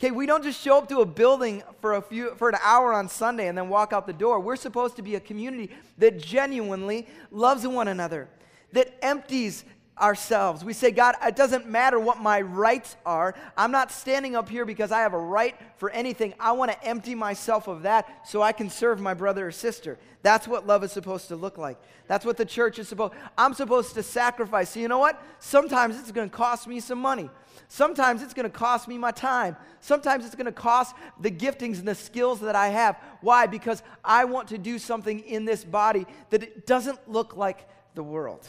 Okay, 0.00 0.12
we 0.12 0.26
don't 0.26 0.44
just 0.44 0.60
show 0.60 0.78
up 0.78 0.88
to 0.90 1.00
a 1.00 1.06
building 1.06 1.62
for 1.80 1.94
a 1.94 2.02
few 2.02 2.34
for 2.36 2.48
an 2.48 2.56
hour 2.62 2.92
on 2.92 3.08
Sunday 3.08 3.48
and 3.48 3.58
then 3.58 3.68
walk 3.68 3.92
out 3.92 4.06
the 4.06 4.12
door. 4.12 4.38
We're 4.38 4.54
supposed 4.54 4.94
to 4.96 5.02
be 5.02 5.16
a 5.16 5.20
community 5.20 5.70
that 5.98 6.18
genuinely 6.18 7.08
loves 7.32 7.66
one 7.66 7.88
another, 7.88 8.28
that 8.72 8.96
empties 9.02 9.64
ourselves. 10.00 10.64
We 10.64 10.72
say, 10.72 10.90
God, 10.90 11.14
it 11.22 11.36
doesn't 11.36 11.66
matter 11.66 11.98
what 11.98 12.18
my 12.18 12.40
rights 12.40 12.96
are. 13.04 13.34
I'm 13.56 13.70
not 13.70 13.90
standing 13.90 14.36
up 14.36 14.48
here 14.48 14.64
because 14.64 14.92
I 14.92 15.00
have 15.00 15.14
a 15.14 15.18
right 15.18 15.56
for 15.76 15.90
anything. 15.90 16.34
I 16.38 16.52
want 16.52 16.70
to 16.70 16.84
empty 16.84 17.14
myself 17.14 17.68
of 17.68 17.82
that 17.82 18.26
so 18.26 18.42
I 18.42 18.52
can 18.52 18.70
serve 18.70 19.00
my 19.00 19.14
brother 19.14 19.48
or 19.48 19.52
sister. 19.52 19.98
That's 20.22 20.48
what 20.48 20.66
love 20.66 20.82
is 20.84 20.92
supposed 20.92 21.28
to 21.28 21.36
look 21.36 21.58
like. 21.58 21.78
That's 22.06 22.24
what 22.24 22.36
the 22.36 22.44
church 22.44 22.78
is 22.78 22.88
supposed. 22.88 23.14
I'm 23.36 23.54
supposed 23.54 23.94
to 23.94 24.02
sacrifice. 24.02 24.70
So 24.70 24.80
you 24.80 24.88
know 24.88 24.98
what? 24.98 25.22
Sometimes 25.38 25.98
it's 25.98 26.12
going 26.12 26.28
to 26.28 26.36
cost 26.36 26.66
me 26.66 26.80
some 26.80 26.98
money. 26.98 27.30
Sometimes 27.68 28.22
it's 28.22 28.34
going 28.34 28.50
to 28.50 28.50
cost 28.50 28.88
me 28.88 28.98
my 28.98 29.10
time. 29.10 29.56
Sometimes 29.80 30.24
it's 30.24 30.34
going 30.34 30.46
to 30.46 30.52
cost 30.52 30.96
the 31.20 31.30
giftings 31.30 31.78
and 31.78 31.86
the 31.86 31.94
skills 31.94 32.40
that 32.40 32.56
I 32.56 32.68
have. 32.68 32.96
Why? 33.20 33.46
Because 33.46 33.82
I 34.04 34.24
want 34.24 34.48
to 34.48 34.58
do 34.58 34.78
something 34.78 35.20
in 35.20 35.44
this 35.44 35.64
body 35.64 36.06
that 36.30 36.42
it 36.42 36.66
doesn't 36.66 37.08
look 37.08 37.36
like 37.36 37.68
the 37.94 38.02
world 38.02 38.46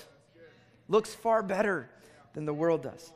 looks 0.90 1.16
far 1.16 1.42
better 1.42 1.90
than 2.34 2.46
the 2.46 2.54
world 2.54 2.84
does. 2.84 3.14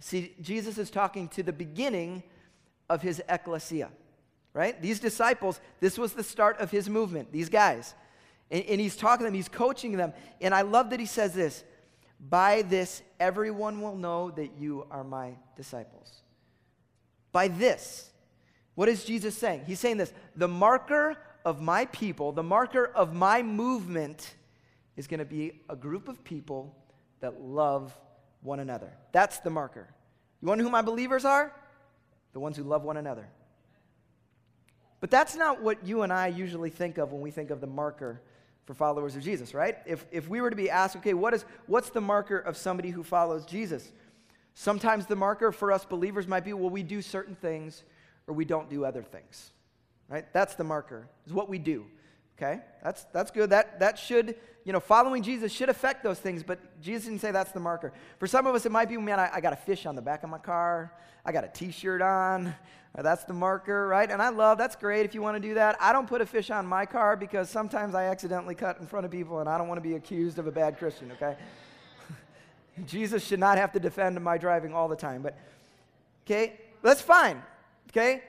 See, 0.00 0.34
Jesus 0.40 0.78
is 0.78 0.90
talking 0.90 1.26
to 1.28 1.42
the 1.42 1.52
beginning 1.52 2.22
of 2.88 3.02
his 3.02 3.20
ecclesia, 3.28 3.88
right? 4.52 4.80
These 4.80 5.00
disciples, 5.00 5.60
this 5.80 5.98
was 5.98 6.12
the 6.12 6.22
start 6.22 6.58
of 6.60 6.70
his 6.70 6.88
movement, 6.88 7.32
these 7.32 7.48
guys. 7.48 7.94
And, 8.50 8.64
and 8.66 8.80
he's 8.80 8.94
talking 8.94 9.24
to 9.24 9.24
them, 9.24 9.34
he's 9.34 9.48
coaching 9.48 9.96
them. 9.96 10.12
And 10.40 10.54
I 10.54 10.62
love 10.62 10.90
that 10.90 11.00
he 11.00 11.06
says 11.06 11.32
this 11.32 11.64
By 12.20 12.62
this, 12.62 13.02
everyone 13.18 13.80
will 13.80 13.96
know 13.96 14.30
that 14.32 14.52
you 14.58 14.86
are 14.90 15.02
my 15.02 15.32
disciples. 15.56 16.22
By 17.32 17.48
this, 17.48 18.10
what 18.74 18.88
is 18.88 19.04
Jesus 19.04 19.36
saying? 19.36 19.62
He's 19.66 19.80
saying 19.80 19.96
this 19.96 20.12
the 20.36 20.48
marker 20.48 21.16
of 21.44 21.60
my 21.60 21.86
people, 21.86 22.32
the 22.32 22.42
marker 22.42 22.86
of 22.94 23.14
my 23.14 23.42
movement 23.42 24.34
is 24.96 25.06
going 25.06 25.18
to 25.18 25.26
be 25.26 25.60
a 25.68 25.76
group 25.76 26.08
of 26.08 26.22
people 26.24 26.74
that 27.20 27.40
love 27.40 27.98
one 28.42 28.60
another. 28.60 28.92
That's 29.12 29.38
the 29.40 29.50
marker. 29.50 29.88
You 30.40 30.48
want 30.48 30.58
to 30.58 30.64
who 30.64 30.70
my 30.70 30.82
believers 30.82 31.24
are? 31.24 31.52
The 32.32 32.40
ones 32.40 32.56
who 32.56 32.62
love 32.62 32.84
one 32.84 32.96
another. 32.96 33.28
But 35.00 35.10
that's 35.10 35.36
not 35.36 35.62
what 35.62 35.86
you 35.86 36.02
and 36.02 36.12
I 36.12 36.28
usually 36.28 36.70
think 36.70 36.98
of 36.98 37.12
when 37.12 37.20
we 37.20 37.30
think 37.30 37.50
of 37.50 37.60
the 37.60 37.66
marker 37.66 38.22
for 38.64 38.74
followers 38.74 39.14
of 39.14 39.22
Jesus, 39.22 39.54
right? 39.54 39.76
If, 39.86 40.04
if 40.10 40.28
we 40.28 40.40
were 40.40 40.50
to 40.50 40.56
be 40.56 40.68
asked, 40.68 40.96
okay, 40.96 41.14
what 41.14 41.34
is, 41.34 41.44
what's 41.66 41.90
the 41.90 42.00
marker 42.00 42.38
of 42.38 42.56
somebody 42.56 42.90
who 42.90 43.02
follows 43.02 43.46
Jesus? 43.46 43.92
Sometimes 44.54 45.06
the 45.06 45.16
marker 45.16 45.52
for 45.52 45.70
us 45.70 45.84
believers 45.84 46.26
might 46.26 46.44
be, 46.44 46.52
well, 46.52 46.70
we 46.70 46.82
do 46.82 47.00
certain 47.00 47.34
things 47.36 47.84
or 48.26 48.34
we 48.34 48.44
don't 48.44 48.68
do 48.68 48.84
other 48.84 49.02
things, 49.02 49.52
right? 50.08 50.26
That's 50.32 50.54
the 50.54 50.64
marker, 50.64 51.06
is 51.26 51.32
what 51.32 51.48
we 51.48 51.58
do, 51.58 51.86
okay? 52.36 52.60
That's, 52.82 53.04
that's 53.12 53.30
good. 53.30 53.50
That, 53.50 53.80
that 53.80 53.98
should 53.98 54.36
you 54.66 54.72
know, 54.72 54.80
following 54.80 55.22
Jesus 55.22 55.52
should 55.52 55.68
affect 55.68 56.02
those 56.02 56.18
things, 56.18 56.42
but 56.42 56.58
Jesus 56.82 57.04
didn't 57.04 57.20
say 57.20 57.30
that's 57.30 57.52
the 57.52 57.60
marker. 57.60 57.92
For 58.18 58.26
some 58.26 58.48
of 58.48 58.54
us, 58.56 58.66
it 58.66 58.72
might 58.72 58.88
be, 58.88 58.96
man, 58.96 59.20
I, 59.20 59.30
I 59.34 59.40
got 59.40 59.52
a 59.52 59.56
fish 59.56 59.86
on 59.86 59.94
the 59.94 60.02
back 60.02 60.24
of 60.24 60.28
my 60.28 60.38
car. 60.38 60.92
I 61.24 61.30
got 61.30 61.44
a 61.44 61.48
t 61.48 61.70
shirt 61.70 62.02
on. 62.02 62.48
Uh, 62.96 63.02
that's 63.02 63.22
the 63.22 63.32
marker, 63.32 63.86
right? 63.86 64.10
And 64.10 64.20
I 64.20 64.30
love, 64.30 64.58
that's 64.58 64.74
great 64.74 65.04
if 65.04 65.14
you 65.14 65.22
want 65.22 65.40
to 65.40 65.48
do 65.48 65.54
that. 65.54 65.76
I 65.80 65.92
don't 65.92 66.08
put 66.08 66.20
a 66.20 66.26
fish 66.26 66.50
on 66.50 66.66
my 66.66 66.84
car 66.84 67.16
because 67.16 67.48
sometimes 67.48 67.94
I 67.94 68.06
accidentally 68.06 68.56
cut 68.56 68.80
in 68.80 68.88
front 68.88 69.06
of 69.06 69.12
people 69.12 69.38
and 69.38 69.48
I 69.48 69.56
don't 69.56 69.68
want 69.68 69.78
to 69.78 69.88
be 69.88 69.94
accused 69.94 70.40
of 70.40 70.48
a 70.48 70.52
bad 70.52 70.78
Christian, 70.78 71.12
okay? 71.12 71.36
Jesus 72.86 73.24
should 73.24 73.38
not 73.38 73.58
have 73.58 73.70
to 73.74 73.78
defend 73.78 74.20
my 74.20 74.36
driving 74.36 74.74
all 74.74 74.88
the 74.88 74.96
time, 74.96 75.22
but, 75.22 75.38
okay, 76.24 76.58
that's 76.82 77.00
fine, 77.00 77.40
okay? 77.90 78.20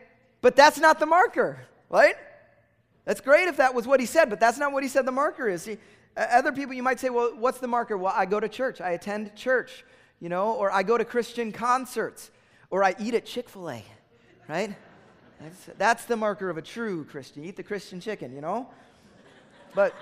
But 0.41 0.55
that's 0.55 0.77
not 0.77 0.99
the 0.99 1.07
marker, 1.07 1.61
right? 1.89 2.15
That's 3.07 3.21
great 3.21 3.47
if 3.47 3.55
that 3.55 3.73
was 3.73 3.87
what 3.87 4.01
he 4.01 4.05
said, 4.05 4.29
but 4.29 4.37
that's 4.37 4.57
not 4.57 4.73
what 4.73 4.83
he 4.83 4.89
said 4.89 5.05
the 5.05 5.13
marker 5.13 5.47
is. 5.47 5.61
See, 5.61 5.77
other 6.17 6.51
people, 6.51 6.75
you 6.75 6.83
might 6.83 6.99
say, 6.99 7.09
well, 7.09 7.31
what's 7.37 7.59
the 7.59 7.67
marker? 7.67 7.97
Well, 7.97 8.11
I 8.13 8.25
go 8.25 8.37
to 8.37 8.49
church, 8.49 8.81
I 8.81 8.91
attend 8.91 9.33
church, 9.33 9.85
you 10.19 10.27
know, 10.27 10.51
or 10.51 10.69
I 10.73 10.83
go 10.83 10.97
to 10.97 11.05
Christian 11.05 11.53
concerts, 11.53 12.31
or 12.69 12.83
I 12.83 12.95
eat 12.99 13.13
at 13.13 13.25
Chick 13.25 13.47
fil 13.47 13.69
A, 13.69 13.85
right? 14.49 14.75
That's, 15.39 15.69
that's 15.77 16.05
the 16.05 16.17
marker 16.17 16.49
of 16.49 16.57
a 16.57 16.61
true 16.61 17.05
Christian. 17.05 17.45
Eat 17.45 17.55
the 17.55 17.63
Christian 17.63 18.01
chicken, 18.01 18.35
you 18.35 18.41
know? 18.41 18.67
But, 19.73 19.93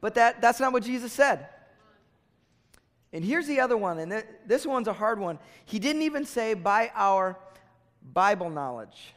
but 0.00 0.16
that, 0.16 0.40
that's 0.40 0.58
not 0.58 0.72
what 0.72 0.82
Jesus 0.82 1.12
said. 1.12 1.46
And 3.12 3.24
here's 3.24 3.46
the 3.46 3.60
other 3.60 3.76
one, 3.76 4.00
and 4.00 4.10
th- 4.10 4.26
this 4.48 4.66
one's 4.66 4.88
a 4.88 4.92
hard 4.92 5.20
one. 5.20 5.38
He 5.64 5.78
didn't 5.78 6.02
even 6.02 6.24
say 6.24 6.54
by 6.54 6.90
our 6.92 7.38
Bible 8.02 8.50
knowledge. 8.50 9.14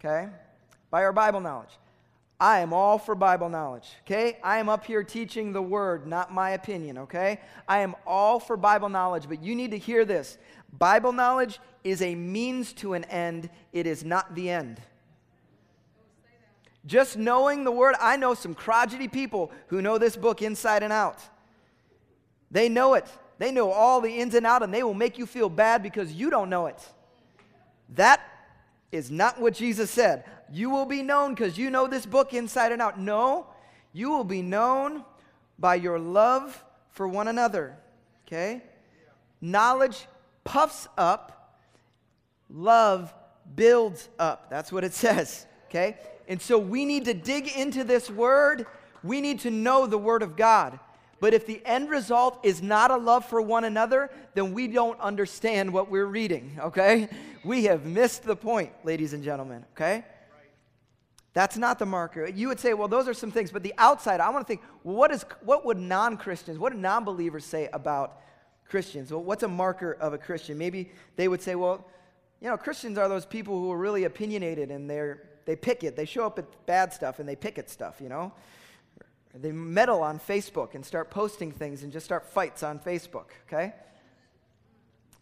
Okay? 0.00 0.28
By 0.90 1.04
our 1.04 1.12
Bible 1.12 1.40
knowledge. 1.40 1.70
I 2.40 2.60
am 2.60 2.72
all 2.72 2.98
for 2.98 3.14
Bible 3.14 3.50
knowledge, 3.50 3.86
okay? 4.06 4.38
I 4.42 4.58
am 4.58 4.70
up 4.70 4.86
here 4.86 5.04
teaching 5.04 5.52
the 5.52 5.60
word, 5.60 6.06
not 6.06 6.32
my 6.32 6.52
opinion, 6.52 6.96
okay? 6.96 7.38
I 7.68 7.80
am 7.80 7.94
all 8.06 8.40
for 8.40 8.56
Bible 8.56 8.88
knowledge, 8.88 9.28
but 9.28 9.42
you 9.42 9.54
need 9.54 9.72
to 9.72 9.78
hear 9.78 10.06
this. 10.06 10.38
Bible 10.78 11.12
knowledge 11.12 11.60
is 11.84 12.00
a 12.00 12.14
means 12.14 12.72
to 12.74 12.94
an 12.94 13.04
end, 13.04 13.50
it 13.74 13.86
is 13.86 14.04
not 14.04 14.34
the 14.34 14.48
end. 14.48 14.80
Just 16.86 17.18
knowing 17.18 17.64
the 17.64 17.70
word, 17.70 17.94
I 18.00 18.16
know 18.16 18.32
some 18.32 18.54
crotchety 18.54 19.08
people 19.08 19.52
who 19.66 19.82
know 19.82 19.98
this 19.98 20.16
book 20.16 20.40
inside 20.40 20.82
and 20.82 20.94
out. 20.94 21.18
They 22.50 22.70
know 22.70 22.94
it. 22.94 23.06
They 23.36 23.52
know 23.52 23.70
all 23.70 24.00
the 24.00 24.18
ins 24.18 24.34
and 24.34 24.46
out, 24.46 24.62
and 24.62 24.72
they 24.72 24.82
will 24.82 24.94
make 24.94 25.18
you 25.18 25.26
feel 25.26 25.50
bad 25.50 25.82
because 25.82 26.10
you 26.10 26.30
don't 26.30 26.48
know 26.48 26.66
it. 26.66 26.82
That 27.90 28.20
is 28.92 29.10
not 29.10 29.40
what 29.40 29.54
Jesus 29.54 29.90
said 29.90 30.24
you 30.52 30.70
will 30.70 30.86
be 30.86 31.02
known 31.02 31.34
because 31.34 31.56
you 31.56 31.70
know 31.70 31.86
this 31.86 32.06
book 32.06 32.34
inside 32.34 32.72
and 32.72 32.82
out. 32.82 32.98
No, 32.98 33.46
you 33.92 34.10
will 34.10 34.24
be 34.24 34.42
known 34.42 35.04
by 35.58 35.76
your 35.76 35.98
love 35.98 36.64
for 36.90 37.06
one 37.06 37.28
another. 37.28 37.76
Okay? 38.26 38.62
Knowledge 39.40 40.06
puffs 40.44 40.88
up, 40.98 41.56
love 42.48 43.14
builds 43.54 44.08
up. 44.18 44.50
That's 44.50 44.72
what 44.72 44.84
it 44.84 44.92
says. 44.94 45.46
Okay? 45.68 45.96
And 46.28 46.40
so 46.40 46.58
we 46.58 46.84
need 46.84 47.04
to 47.04 47.14
dig 47.14 47.48
into 47.56 47.84
this 47.84 48.10
word. 48.10 48.66
We 49.02 49.20
need 49.20 49.40
to 49.40 49.50
know 49.50 49.86
the 49.86 49.98
word 49.98 50.22
of 50.22 50.36
God. 50.36 50.78
But 51.20 51.34
if 51.34 51.46
the 51.46 51.60
end 51.66 51.90
result 51.90 52.40
is 52.42 52.62
not 52.62 52.90
a 52.90 52.96
love 52.96 53.26
for 53.26 53.42
one 53.42 53.64
another, 53.64 54.10
then 54.34 54.54
we 54.54 54.66
don't 54.66 54.98
understand 55.00 55.72
what 55.72 55.90
we're 55.90 56.06
reading, 56.06 56.58
okay? 56.58 57.08
We 57.44 57.64
have 57.64 57.84
missed 57.84 58.24
the 58.24 58.34
point, 58.34 58.72
ladies 58.84 59.12
and 59.12 59.22
gentlemen, 59.22 59.66
okay? 59.74 60.04
That's 61.34 61.58
not 61.58 61.78
the 61.78 61.86
marker. 61.86 62.26
You 62.26 62.48
would 62.48 62.58
say, 62.58 62.72
well, 62.72 62.88
those 62.88 63.06
are 63.06 63.14
some 63.14 63.30
things, 63.30 63.52
but 63.52 63.62
the 63.62 63.74
outside, 63.76 64.20
I 64.20 64.30
want 64.30 64.46
to 64.46 64.48
think, 64.48 64.62
well, 64.82 64.96
what, 64.96 65.12
is, 65.12 65.24
what 65.42 65.64
would 65.66 65.78
non 65.78 66.16
Christians, 66.16 66.58
what 66.58 66.72
do 66.72 66.78
non 66.78 67.04
believers 67.04 67.44
say 67.44 67.68
about 67.72 68.20
Christians? 68.68 69.12
Well, 69.12 69.22
what's 69.22 69.42
a 69.42 69.48
marker 69.48 69.92
of 69.92 70.14
a 70.14 70.18
Christian? 70.18 70.56
Maybe 70.56 70.90
they 71.16 71.28
would 71.28 71.42
say, 71.42 71.54
well, 71.54 71.86
you 72.40 72.48
know, 72.48 72.56
Christians 72.56 72.96
are 72.96 73.08
those 73.08 73.26
people 73.26 73.60
who 73.60 73.70
are 73.70 73.78
really 73.78 74.04
opinionated 74.04 74.70
and 74.70 74.88
they're, 74.88 75.28
they 75.44 75.54
pick 75.54 75.84
it. 75.84 75.96
They 75.96 76.06
show 76.06 76.24
up 76.24 76.38
at 76.38 76.66
bad 76.66 76.92
stuff 76.92 77.18
and 77.18 77.28
they 77.28 77.36
pick 77.36 77.58
at 77.58 77.68
stuff, 77.68 78.00
you 78.00 78.08
know? 78.08 78.32
They 79.34 79.52
meddle 79.52 80.02
on 80.02 80.18
Facebook 80.18 80.74
and 80.74 80.84
start 80.84 81.10
posting 81.10 81.52
things 81.52 81.82
and 81.82 81.92
just 81.92 82.04
start 82.04 82.26
fights 82.26 82.62
on 82.62 82.80
Facebook, 82.80 83.26
okay? 83.46 83.74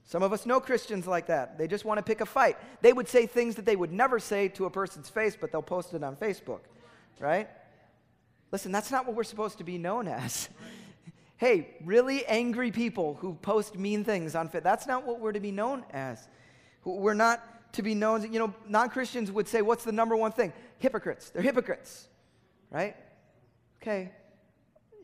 Some 0.04 0.22
of 0.22 0.32
us 0.32 0.46
know 0.46 0.60
Christians 0.60 1.06
like 1.06 1.26
that. 1.26 1.58
They 1.58 1.68
just 1.68 1.84
want 1.84 1.98
to 1.98 2.02
pick 2.02 2.22
a 2.22 2.26
fight. 2.26 2.56
They 2.80 2.94
would 2.94 3.08
say 3.08 3.26
things 3.26 3.56
that 3.56 3.66
they 3.66 3.76
would 3.76 3.92
never 3.92 4.18
say 4.18 4.48
to 4.48 4.64
a 4.64 4.70
person's 4.70 5.10
face, 5.10 5.36
but 5.38 5.52
they'll 5.52 5.60
post 5.60 5.92
it 5.92 6.02
on 6.02 6.16
Facebook, 6.16 6.60
right? 7.20 7.46
Listen, 8.50 8.72
that's 8.72 8.90
not 8.90 9.06
what 9.06 9.14
we're 9.14 9.24
supposed 9.24 9.58
to 9.58 9.64
be 9.64 9.76
known 9.76 10.08
as. 10.08 10.48
hey, 11.36 11.76
really 11.84 12.24
angry 12.24 12.70
people 12.70 13.18
who 13.20 13.34
post 13.34 13.78
mean 13.78 14.02
things 14.02 14.34
on 14.34 14.48
Facebook, 14.48 14.62
that's 14.62 14.86
not 14.86 15.06
what 15.06 15.20
we're 15.20 15.32
to 15.32 15.40
be 15.40 15.52
known 15.52 15.84
as. 15.90 16.26
We're 16.84 17.12
not 17.12 17.44
to 17.74 17.82
be 17.82 17.94
known, 17.94 18.20
as 18.20 18.30
you 18.30 18.38
know, 18.38 18.54
non 18.66 18.88
Christians 18.88 19.30
would 19.30 19.46
say, 19.46 19.60
what's 19.60 19.84
the 19.84 19.92
number 19.92 20.16
one 20.16 20.32
thing? 20.32 20.54
Hypocrites. 20.78 21.28
They're 21.28 21.42
hypocrites, 21.42 22.08
right? 22.70 22.96
Okay, 23.80 24.10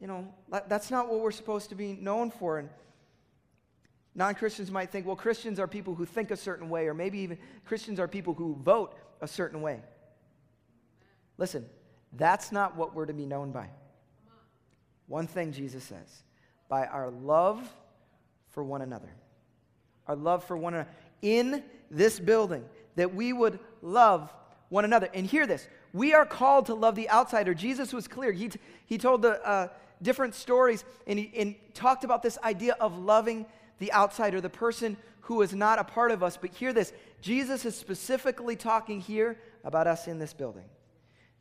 you 0.01 0.07
know, 0.07 0.27
that's 0.69 0.91
not 0.91 1.09
what 1.09 1.21
we're 1.21 1.31
supposed 1.31 1.69
to 1.71 1.75
be 1.75 1.93
known 1.95 2.31
for. 2.31 2.59
And 2.59 2.69
non 4.15 4.35
Christians 4.35 4.71
might 4.71 4.91
think, 4.91 5.07
well, 5.07 5.17
Christians 5.17 5.61
are 5.61 5.69
people 5.69 5.95
who 5.95 6.05
think 6.05 6.31
a 6.31 6.37
certain 6.37 6.69
way, 6.69 6.87
or 6.87 6.95
maybe 6.95 7.19
even 7.19 7.39
Christians 7.65 8.01
are 8.01 8.09
people 8.09 8.35
who 8.35 8.57
vote 8.63 8.97
a 9.21 9.29
certain 9.29 9.63
way. 9.63 9.81
Listen, 11.39 11.65
that's 12.13 12.53
not 12.53 12.77
what 12.77 12.95
we're 12.95 13.07
to 13.07 13.13
be 13.13 13.27
known 13.27 13.51
by. 13.51 13.69
One 15.07 15.27
thing 15.27 15.53
Jesus 15.53 15.85
says 15.85 16.23
by 16.69 16.87
our 16.87 17.11
love 17.11 17.61
for 18.49 18.65
one 18.65 18.83
another. 18.83 19.11
Our 20.07 20.17
love 20.17 20.45
for 20.45 20.57
one 20.57 20.75
another. 20.75 20.91
In 21.23 21.63
this 21.91 22.19
building, 22.19 22.65
that 22.97 23.15
we 23.15 23.33
would 23.33 23.59
love 23.83 24.33
one 24.69 24.85
another. 24.85 25.09
And 25.15 25.27
hear 25.27 25.47
this 25.47 25.67
we 25.95 26.13
are 26.13 26.27
called 26.27 26.67
to 26.67 26.75
love 26.75 26.97
the 26.97 27.09
outsider. 27.09 27.55
Jesus 27.55 27.93
was 27.93 28.09
clear. 28.09 28.33
He, 28.33 28.49
t- 28.49 28.59
he 28.85 28.99
told 28.99 29.23
the 29.23 29.41
uh, 29.47 29.69
different 30.03 30.35
stories 30.35 30.85
and 31.07 31.19
he 31.19 31.33
and 31.37 31.55
talked 31.73 32.03
about 32.03 32.21
this 32.21 32.37
idea 32.43 32.77
of 32.81 32.99
loving 32.99 33.47
the 33.79 33.93
outsider, 33.93 34.41
the 34.41 34.51
person 34.51 34.97
who 35.21 35.41
is 35.41 35.55
not 35.55 35.79
a 35.79 35.85
part 35.85 36.11
of 36.11 36.23
us. 36.23 36.37
But 36.37 36.51
hear 36.51 36.73
this 36.73 36.93
Jesus 37.23 37.65
is 37.65 37.77
specifically 37.77 38.57
talking 38.57 39.01
here 39.01 39.39
about 39.63 39.87
us 39.87 40.09
in 40.09 40.19
this 40.19 40.35
building. 40.35 40.65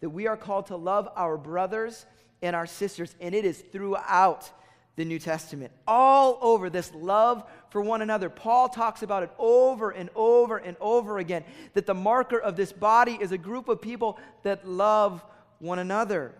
That 0.01 0.11
we 0.11 0.27
are 0.27 0.37
called 0.37 0.67
to 0.67 0.75
love 0.75 1.09
our 1.15 1.35
brothers 1.35 2.05
and 2.43 2.55
our 2.55 2.67
sisters, 2.67 3.15
and 3.19 3.33
it 3.33 3.45
is 3.45 3.59
throughout 3.71 4.51
the 4.95 5.05
New 5.05 5.19
Testament. 5.19 5.71
All 5.87 6.37
over 6.41 6.69
this 6.69 6.93
love 6.93 7.43
for 7.69 7.81
one 7.81 8.01
another. 8.01 8.29
Paul 8.29 8.69
talks 8.69 9.01
about 9.01 9.23
it 9.23 9.31
over 9.39 9.89
and 9.91 10.09
over 10.15 10.57
and 10.57 10.77
over 10.79 11.17
again 11.17 11.43
that 11.73 11.85
the 11.85 11.93
marker 11.93 12.39
of 12.39 12.55
this 12.55 12.71
body 12.71 13.17
is 13.19 13.31
a 13.31 13.37
group 13.37 13.69
of 13.69 13.81
people 13.81 14.19
that 14.43 14.67
love 14.67 15.23
one 15.59 15.79
another. 15.79 16.33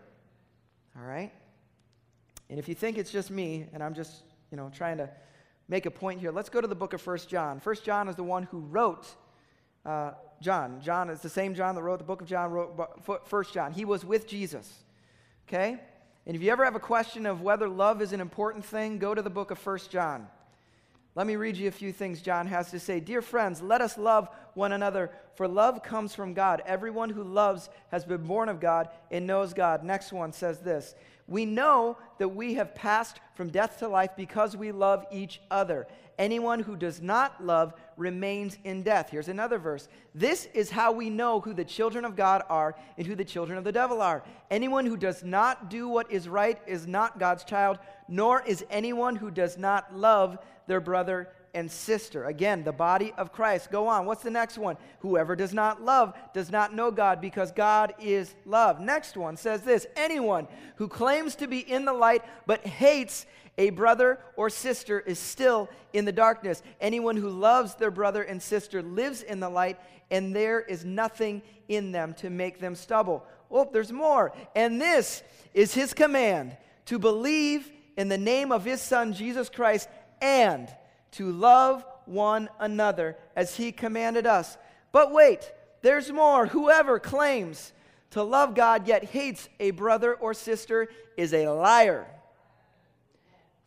All 0.96 1.06
right? 1.06 1.32
And 2.50 2.60
if 2.60 2.68
you 2.70 2.76
think 2.76 2.98
it's 2.98 3.12
just 3.12 3.32
me 3.32 3.68
and 3.74 3.82
I'm 3.82 3.96
just, 3.96 4.24
you 4.52 4.58
know, 4.58 4.70
trying 4.74 4.98
to 4.98 5.10
make 5.68 5.88
a 5.88 5.92
point 5.92 6.20
here, 6.20 6.32
let's 6.32 6.50
go 6.50 6.62
to 6.62 6.68
the 6.68 6.76
book 6.76 6.94
of 6.94 7.02
First 7.02 7.30
John. 7.30 7.60
First 7.60 7.84
John 7.84 8.08
is 8.08 8.16
the 8.16 8.24
one 8.24 8.44
who 8.44 8.60
wrote 8.60 9.08
uh, 9.86 10.12
John. 10.42 10.80
John 10.82 11.10
is 11.10 11.22
the 11.22 11.30
same 11.30 11.56
John 11.56 11.74
that 11.74 11.82
wrote 11.82 11.98
the 11.98 12.06
book 12.06 12.22
of 12.22 12.28
John, 12.28 12.52
wrote 12.52 13.28
First 13.28 13.54
John. 13.54 13.72
He 13.72 13.86
was 13.86 14.06
with 14.06 14.28
Jesus. 14.28 14.84
Okay? 15.48 15.80
And 16.26 16.36
if 16.36 16.42
you 16.42 16.52
ever 16.52 16.64
have 16.64 16.76
a 16.76 16.80
question 16.80 17.26
of 17.26 17.42
whether 17.42 17.68
love 17.68 18.02
is 18.02 18.14
an 18.14 18.22
important 18.22 18.64
thing, 18.64 18.98
go 18.98 19.14
to 19.14 19.22
the 19.22 19.30
book 19.30 19.52
of 19.52 19.60
First 19.60 19.92
John. 19.92 20.28
Let 21.16 21.28
me 21.28 21.36
read 21.36 21.58
you 21.58 21.68
a 21.68 21.72
few 21.72 21.92
things 21.92 22.22
John 22.22 22.48
has 22.48 22.72
to 22.72 22.80
say. 22.80 23.00
Dear 23.00 23.22
friends, 23.22 23.62
let 23.62 23.82
us 23.82 23.98
love 23.98 24.30
one 24.56 24.72
another, 24.72 25.12
for 25.36 25.48
love 25.48 25.84
comes 25.84 26.16
from 26.16 26.34
God. 26.34 26.64
Everyone 26.66 27.10
who 27.10 27.24
loves 27.24 27.70
has 27.92 28.04
been 28.04 28.24
born 28.24 28.50
of 28.50 28.60
God 28.60 28.90
and 29.12 29.28
knows 29.28 29.54
God. 29.54 29.84
Next 29.84 30.12
one 30.12 30.34
says 30.34 30.60
this 30.60 30.96
We 31.28 31.46
know 31.46 31.98
that 32.18 32.30
we 32.30 32.56
have 32.56 32.74
passed 32.74 33.20
from 33.36 33.50
death 33.50 33.78
to 33.80 33.88
life 33.88 34.12
because 34.18 34.58
we 34.58 34.72
love 34.72 35.06
each 35.12 35.40
other. 35.52 35.88
Anyone 36.18 36.62
who 36.62 36.76
does 36.76 37.02
not 37.02 37.46
love 37.46 37.74
remains 37.98 38.58
in 38.64 38.84
death. 38.84 39.10
Here's 39.10 39.28
another 39.28 39.58
verse. 39.58 39.88
This 40.16 40.48
is 40.54 40.70
how 40.70 40.92
we 40.92 41.10
know 41.10 41.40
who 41.40 41.54
the 41.54 41.66
children 41.66 42.06
of 42.06 42.16
God 42.16 42.44
are 42.50 42.76
and 42.98 43.06
who 43.06 43.16
the 43.16 43.26
children 43.26 43.58
of 43.58 43.64
the 43.64 43.72
devil 43.72 44.02
are. 44.02 44.24
Anyone 44.52 44.86
who 44.86 44.98
does 44.98 45.24
not 45.24 45.70
do 45.70 45.88
what 45.88 46.12
is 46.12 46.28
right 46.28 46.60
is 46.68 46.88
not 46.88 47.20
God's 47.20 47.44
child, 47.44 47.80
nor 48.08 48.42
is 48.44 48.66
anyone 48.70 49.16
who 49.16 49.32
does 49.32 49.58
not 49.58 49.96
love 49.96 50.38
their 50.68 50.82
brother 50.82 51.30
and 51.54 51.72
sister. 51.72 52.26
Again, 52.26 52.64
the 52.64 52.72
body 52.72 53.14
of 53.18 53.32
Christ. 53.32 53.72
Go 53.72 53.88
on. 53.88 54.06
What's 54.06 54.24
the 54.24 54.30
next 54.30 54.58
one? 54.58 54.78
Whoever 55.00 55.36
does 55.36 55.54
not 55.54 55.84
love 55.84 56.14
does 56.34 56.52
not 56.52 56.74
know 56.74 56.92
God 56.92 57.22
because 57.22 57.52
God 57.52 57.94
is 58.00 58.34
love. 58.46 58.80
Next 58.80 59.16
one 59.16 59.38
says 59.38 59.62
this 59.62 59.86
Anyone 59.96 60.48
who 60.78 60.88
claims 60.88 61.36
to 61.36 61.48
be 61.48 61.60
in 61.60 61.86
the 61.86 61.94
light 61.94 62.24
but 62.46 62.66
hates 62.66 63.26
a 63.58 63.70
brother 63.70 64.20
or 64.36 64.50
sister 64.50 65.00
is 65.00 65.20
still 65.20 65.70
in 65.94 66.06
the 66.06 66.12
darkness. 66.12 66.64
Anyone 66.82 67.18
who 67.18 67.30
loves 67.30 67.76
their 67.76 67.92
brother 67.92 68.24
and 68.24 68.42
sister 68.42 68.82
lives 68.82 69.22
in 69.22 69.40
the 69.40 69.50
light, 69.50 69.80
and 70.10 70.36
there 70.36 70.60
is 70.60 70.84
nothing 70.84 71.42
in 71.68 71.92
them 71.92 72.14
to 72.16 72.30
make 72.30 72.60
them 72.60 72.76
stumble. 72.76 73.24
Oh, 73.52 73.70
there's 73.72 73.92
more. 73.92 74.34
And 74.56 74.82
this 74.82 75.22
is 75.54 75.74
his 75.74 75.94
command 75.94 76.58
to 76.86 76.98
believe 76.98 77.72
in 77.96 78.10
the 78.10 78.18
name 78.18 78.52
of 78.52 78.66
his 78.66 78.82
son, 78.82 79.14
Jesus 79.14 79.50
Christ, 79.50 79.88
and 80.20 80.68
to 81.14 81.32
love 81.32 81.86
one 82.06 82.50
another 82.60 83.18
as 83.36 83.56
he 83.56 83.72
commanded 83.72 84.28
us. 84.28 84.58
But 84.92 85.12
wait, 85.12 85.52
there's 85.82 86.12
more. 86.12 86.48
Whoever 86.48 87.00
claims 87.00 87.74
to 88.12 88.24
love 88.24 88.56
God 88.56 88.88
yet 88.88 89.04
hates 89.06 89.50
a 89.60 89.72
brother 89.72 90.14
or 90.14 90.34
sister 90.34 90.88
is 91.18 91.34
a 91.34 91.48
liar. 91.48 92.08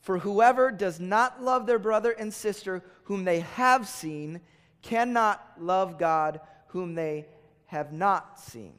For 0.01 0.19
whoever 0.19 0.71
does 0.71 1.01
not 1.01 1.43
love 1.43 1.67
their 1.67 1.81
brother 1.81 2.13
and 2.13 2.33
sister 2.33 2.85
whom 3.05 3.25
they 3.25 3.41
have 3.41 3.89
seen 3.89 4.41
cannot 4.83 5.45
love 5.59 5.99
God 5.99 6.41
whom 6.69 6.95
they 6.95 7.27
have 7.67 7.93
not 7.93 8.39
seen. 8.39 8.75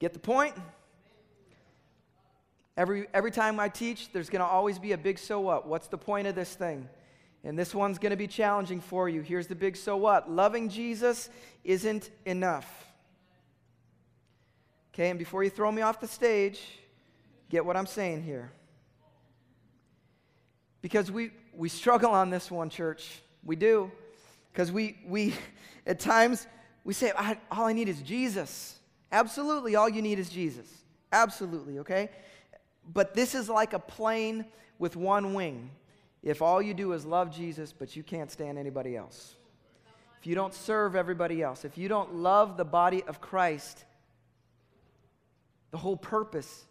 Get 0.00 0.12
the 0.12 0.18
point? 0.18 0.54
Every, 2.78 3.08
every 3.12 3.32
time 3.32 3.58
I 3.58 3.68
teach, 3.68 4.12
there's 4.12 4.30
going 4.30 4.38
to 4.38 4.46
always 4.46 4.78
be 4.78 4.92
a 4.92 4.96
big 4.96 5.18
so 5.18 5.40
what. 5.40 5.66
What's 5.66 5.88
the 5.88 5.98
point 5.98 6.28
of 6.28 6.36
this 6.36 6.54
thing? 6.54 6.88
And 7.42 7.58
this 7.58 7.74
one's 7.74 7.98
going 7.98 8.10
to 8.10 8.16
be 8.16 8.28
challenging 8.28 8.80
for 8.80 9.08
you. 9.08 9.20
Here's 9.20 9.48
the 9.48 9.56
big 9.56 9.76
so 9.76 9.96
what. 9.96 10.30
Loving 10.30 10.68
Jesus 10.68 11.28
isn't 11.64 12.08
enough. 12.24 12.86
Okay, 14.94 15.10
and 15.10 15.18
before 15.18 15.42
you 15.42 15.50
throw 15.50 15.72
me 15.72 15.82
off 15.82 15.98
the 15.98 16.06
stage, 16.06 16.60
get 17.50 17.66
what 17.66 17.76
I'm 17.76 17.86
saying 17.86 18.22
here. 18.22 18.52
Because 20.80 21.10
we, 21.10 21.32
we 21.52 21.68
struggle 21.68 22.12
on 22.12 22.30
this 22.30 22.48
one, 22.48 22.70
church. 22.70 23.22
We 23.44 23.56
do. 23.56 23.90
Because 24.52 24.70
we, 24.70 24.98
we, 25.04 25.34
at 25.86 25.98
times, 25.98 26.46
we 26.84 26.94
say, 26.94 27.10
all 27.50 27.66
I 27.66 27.72
need 27.72 27.88
is 27.88 28.02
Jesus. 28.02 28.76
Absolutely, 29.10 29.74
all 29.74 29.88
you 29.88 30.00
need 30.00 30.20
is 30.20 30.28
Jesus. 30.28 30.72
Absolutely, 31.10 31.80
okay? 31.80 32.10
But 32.92 33.14
this 33.14 33.34
is 33.34 33.48
like 33.48 33.74
a 33.74 33.78
plane 33.78 34.46
with 34.78 34.96
one 34.96 35.34
wing. 35.34 35.70
If 36.22 36.42
all 36.42 36.60
you 36.60 36.74
do 36.74 36.92
is 36.92 37.04
love 37.04 37.34
Jesus, 37.34 37.72
but 37.72 37.94
you 37.94 38.02
can't 38.02 38.30
stand 38.30 38.58
anybody 38.58 38.96
else. 38.96 39.36
If 40.20 40.26
you 40.26 40.34
don't 40.34 40.54
serve 40.54 40.96
everybody 40.96 41.42
else, 41.42 41.64
if 41.64 41.78
you 41.78 41.88
don't 41.88 42.16
love 42.16 42.56
the 42.56 42.64
body 42.64 43.04
of 43.04 43.20
Christ, 43.20 43.84
the 45.70 45.78
whole 45.78 45.96
purpose 45.96 46.66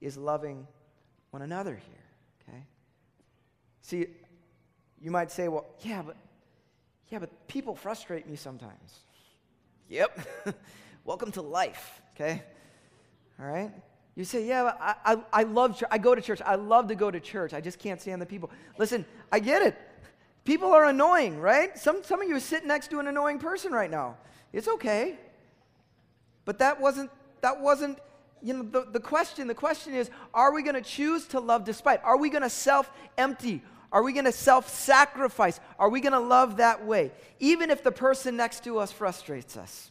is 0.00 0.16
loving 0.16 0.66
one 1.30 1.42
another 1.42 1.74
here. 1.74 2.48
Okay? 2.48 2.62
See, 3.82 4.06
you 5.00 5.10
might 5.10 5.30
say, 5.30 5.48
well, 5.48 5.66
yeah, 5.82 6.02
but 6.02 6.16
yeah, 7.10 7.18
but 7.18 7.46
people 7.46 7.76
frustrate 7.76 8.28
me 8.28 8.34
sometimes. 8.34 9.04
Yep. 9.88 10.18
Welcome 11.04 11.30
to 11.32 11.42
life, 11.42 12.00
okay? 12.14 12.42
All 13.38 13.46
right? 13.46 13.70
You 14.16 14.24
say, 14.24 14.46
yeah, 14.46 14.72
I, 14.80 14.94
I, 15.04 15.18
I 15.32 15.42
love 15.42 15.78
church. 15.78 15.88
I 15.90 15.98
go 15.98 16.14
to 16.14 16.22
church. 16.22 16.40
I 16.44 16.54
love 16.54 16.88
to 16.88 16.94
go 16.94 17.10
to 17.10 17.18
church. 17.18 17.52
I 17.52 17.60
just 17.60 17.78
can't 17.78 18.00
stand 18.00 18.22
the 18.22 18.26
people. 18.26 18.50
Listen, 18.78 19.04
I 19.32 19.40
get 19.40 19.62
it. 19.62 19.76
People 20.44 20.68
are 20.72 20.84
annoying, 20.84 21.40
right? 21.40 21.76
Some, 21.76 22.04
some 22.04 22.22
of 22.22 22.28
you 22.28 22.36
are 22.36 22.40
sitting 22.40 22.68
next 22.68 22.88
to 22.90 23.00
an 23.00 23.08
annoying 23.08 23.38
person 23.38 23.72
right 23.72 23.90
now. 23.90 24.16
It's 24.52 24.68
okay. 24.68 25.18
But 26.44 26.58
that 26.58 26.80
wasn't, 26.80 27.10
that 27.40 27.60
wasn't 27.60 27.98
you 28.40 28.52
know, 28.52 28.62
the, 28.62 28.86
the 28.92 29.00
question, 29.00 29.48
the 29.48 29.54
question 29.54 29.94
is, 29.94 30.10
are 30.34 30.52
we 30.52 30.62
going 30.62 30.74
to 30.74 30.82
choose 30.82 31.26
to 31.28 31.40
love 31.40 31.64
despite? 31.64 32.04
Are 32.04 32.18
we 32.18 32.28
going 32.28 32.42
to 32.42 32.50
self-empty? 32.50 33.62
Are 33.90 34.02
we 34.02 34.12
going 34.12 34.26
to 34.26 34.32
self 34.32 34.68
sacrifice? 34.68 35.58
Are 35.78 35.88
we 35.88 36.00
going 36.00 36.12
to 36.12 36.20
love 36.20 36.58
that 36.58 36.84
way? 36.84 37.12
Even 37.40 37.70
if 37.70 37.82
the 37.82 37.92
person 37.92 38.36
next 38.36 38.64
to 38.64 38.78
us 38.78 38.92
frustrates 38.92 39.56
us. 39.56 39.90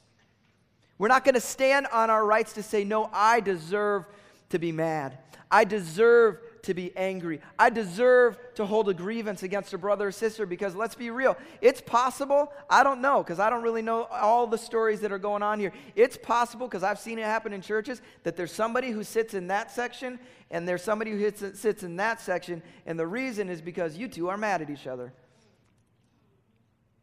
We're 0.97 1.07
not 1.07 1.25
going 1.25 1.35
to 1.35 1.41
stand 1.41 1.87
on 1.87 2.09
our 2.09 2.25
rights 2.25 2.53
to 2.53 2.63
say, 2.63 2.83
no, 2.83 3.09
I 3.11 3.39
deserve 3.39 4.05
to 4.49 4.59
be 4.59 4.71
mad. 4.71 5.17
I 5.49 5.65
deserve 5.65 6.39
to 6.63 6.73
be 6.73 6.95
angry. 6.95 7.41
I 7.59 7.69
deserve 7.69 8.37
to 8.55 8.65
hold 8.65 8.89
a 8.89 8.93
grievance 8.93 9.43
against 9.43 9.73
a 9.73 9.77
brother 9.77 10.07
or 10.07 10.11
sister 10.11 10.45
because 10.45 10.75
let's 10.75 10.95
be 10.95 11.09
real. 11.09 11.37
It's 11.61 11.81
possible, 11.81 12.51
I 12.69 12.83
don't 12.83 13.01
know 13.01 13.21
because 13.21 13.39
I 13.39 13.49
don't 13.49 13.61
really 13.61 13.81
know 13.81 14.05
all 14.05 14.47
the 14.47 14.57
stories 14.57 15.01
that 15.01 15.11
are 15.11 15.19
going 15.19 15.43
on 15.43 15.59
here. 15.59 15.73
It's 15.95 16.17
possible 16.17 16.67
because 16.67 16.81
I've 16.81 16.99
seen 16.99 17.19
it 17.19 17.25
happen 17.25 17.53
in 17.53 17.61
churches 17.61 18.01
that 18.23 18.35
there's 18.35 18.51
somebody 18.51 18.91
who 18.91 19.03
sits 19.03 19.33
in 19.33 19.47
that 19.47 19.71
section 19.71 20.19
and 20.49 20.67
there's 20.67 20.83
somebody 20.83 21.11
who 21.11 21.17
hits, 21.17 21.43
sits 21.59 21.83
in 21.83 21.97
that 21.97 22.21
section, 22.21 22.63
and 22.85 22.97
the 22.97 23.07
reason 23.07 23.49
is 23.49 23.61
because 23.61 23.97
you 23.97 24.07
two 24.07 24.29
are 24.29 24.37
mad 24.37 24.61
at 24.61 24.69
each 24.69 24.87
other. 24.87 25.13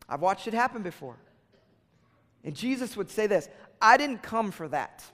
I've 0.08 0.22
watched 0.22 0.48
it 0.48 0.54
happen 0.54 0.82
before. 0.82 1.16
And 2.42 2.56
Jesus 2.56 2.96
would 2.96 3.10
say 3.10 3.26
this 3.26 3.48
I 3.80 3.96
didn't 3.96 4.22
come 4.22 4.50
for 4.50 4.68
that. 4.68 5.04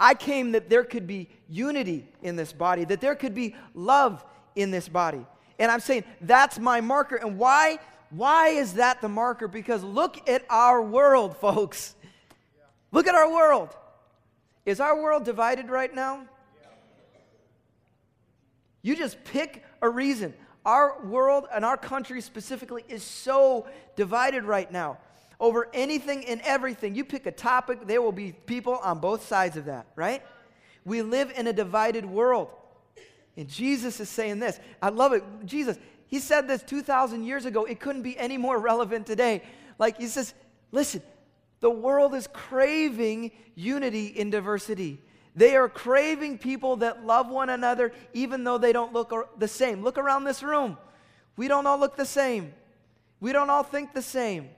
I 0.00 0.14
came 0.14 0.52
that 0.52 0.68
there 0.68 0.84
could 0.84 1.06
be 1.06 1.28
unity 1.48 2.06
in 2.22 2.36
this 2.36 2.52
body, 2.52 2.84
that 2.84 3.00
there 3.00 3.14
could 3.14 3.34
be 3.34 3.56
love 3.74 4.24
in 4.54 4.70
this 4.70 4.88
body. 4.88 5.24
And 5.58 5.70
I'm 5.70 5.80
saying 5.80 6.04
that's 6.20 6.58
my 6.58 6.80
marker. 6.80 7.16
And 7.16 7.38
why? 7.38 7.78
Why 8.10 8.48
is 8.48 8.74
that 8.74 9.00
the 9.00 9.08
marker? 9.08 9.48
Because 9.48 9.82
look 9.82 10.28
at 10.28 10.44
our 10.48 10.80
world, 10.80 11.36
folks. 11.40 11.94
Look 12.92 13.06
at 13.06 13.14
our 13.14 13.30
world. 13.30 13.76
Is 14.64 14.80
our 14.80 15.00
world 15.00 15.24
divided 15.24 15.68
right 15.68 15.92
now? 15.94 16.26
You 18.82 18.94
just 18.96 19.22
pick 19.24 19.64
a 19.82 19.88
reason. 19.88 20.32
Our 20.64 21.02
world 21.04 21.46
and 21.52 21.64
our 21.64 21.76
country 21.76 22.20
specifically 22.20 22.84
is 22.88 23.02
so 23.02 23.66
divided 23.96 24.44
right 24.44 24.70
now 24.70 24.98
over 25.40 25.68
anything 25.72 26.24
and 26.26 26.40
everything. 26.42 26.94
You 26.94 27.04
pick 27.04 27.26
a 27.26 27.32
topic, 27.32 27.86
there 27.86 28.02
will 28.02 28.12
be 28.12 28.32
people 28.32 28.76
on 28.82 28.98
both 28.98 29.26
sides 29.26 29.56
of 29.56 29.66
that, 29.66 29.86
right? 29.94 30.22
We 30.84 31.02
live 31.02 31.32
in 31.36 31.46
a 31.46 31.52
divided 31.52 32.04
world. 32.04 32.48
And 33.36 33.48
Jesus 33.48 34.00
is 34.00 34.08
saying 34.08 34.40
this. 34.40 34.58
I 34.82 34.88
love 34.88 35.12
it. 35.12 35.22
Jesus, 35.44 35.78
he 36.08 36.18
said 36.18 36.48
this 36.48 36.62
2,000 36.62 37.24
years 37.24 37.44
ago. 37.44 37.64
It 37.66 37.78
couldn't 37.78 38.02
be 38.02 38.18
any 38.18 38.36
more 38.36 38.58
relevant 38.58 39.06
today. 39.06 39.42
Like, 39.78 39.98
he 39.98 40.06
says, 40.06 40.34
listen, 40.72 41.02
the 41.60 41.70
world 41.70 42.14
is 42.14 42.26
craving 42.32 43.30
unity 43.54 44.06
in 44.06 44.30
diversity. 44.30 45.00
They 45.36 45.54
are 45.54 45.68
craving 45.68 46.38
people 46.38 46.76
that 46.76 47.06
love 47.06 47.28
one 47.28 47.48
another 47.48 47.92
even 48.12 48.42
though 48.42 48.58
they 48.58 48.72
don't 48.72 48.92
look 48.92 49.38
the 49.38 49.46
same. 49.46 49.84
Look 49.84 49.98
around 49.98 50.24
this 50.24 50.42
room. 50.42 50.76
We 51.36 51.46
don't 51.46 51.66
all 51.66 51.78
look 51.78 51.96
the 51.96 52.06
same. 52.06 52.52
We 53.20 53.30
don't 53.32 53.50
all 53.50 53.62
think 53.62 53.94
the 53.94 54.02
same. 54.02 54.48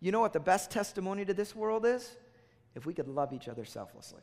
You 0.00 0.12
know 0.12 0.20
what 0.20 0.32
the 0.32 0.40
best 0.40 0.70
testimony 0.70 1.24
to 1.24 1.34
this 1.34 1.54
world 1.54 1.84
is? 1.84 2.16
If 2.74 2.86
we 2.86 2.94
could 2.94 3.08
love 3.08 3.32
each 3.32 3.48
other 3.48 3.64
selflessly. 3.64 4.22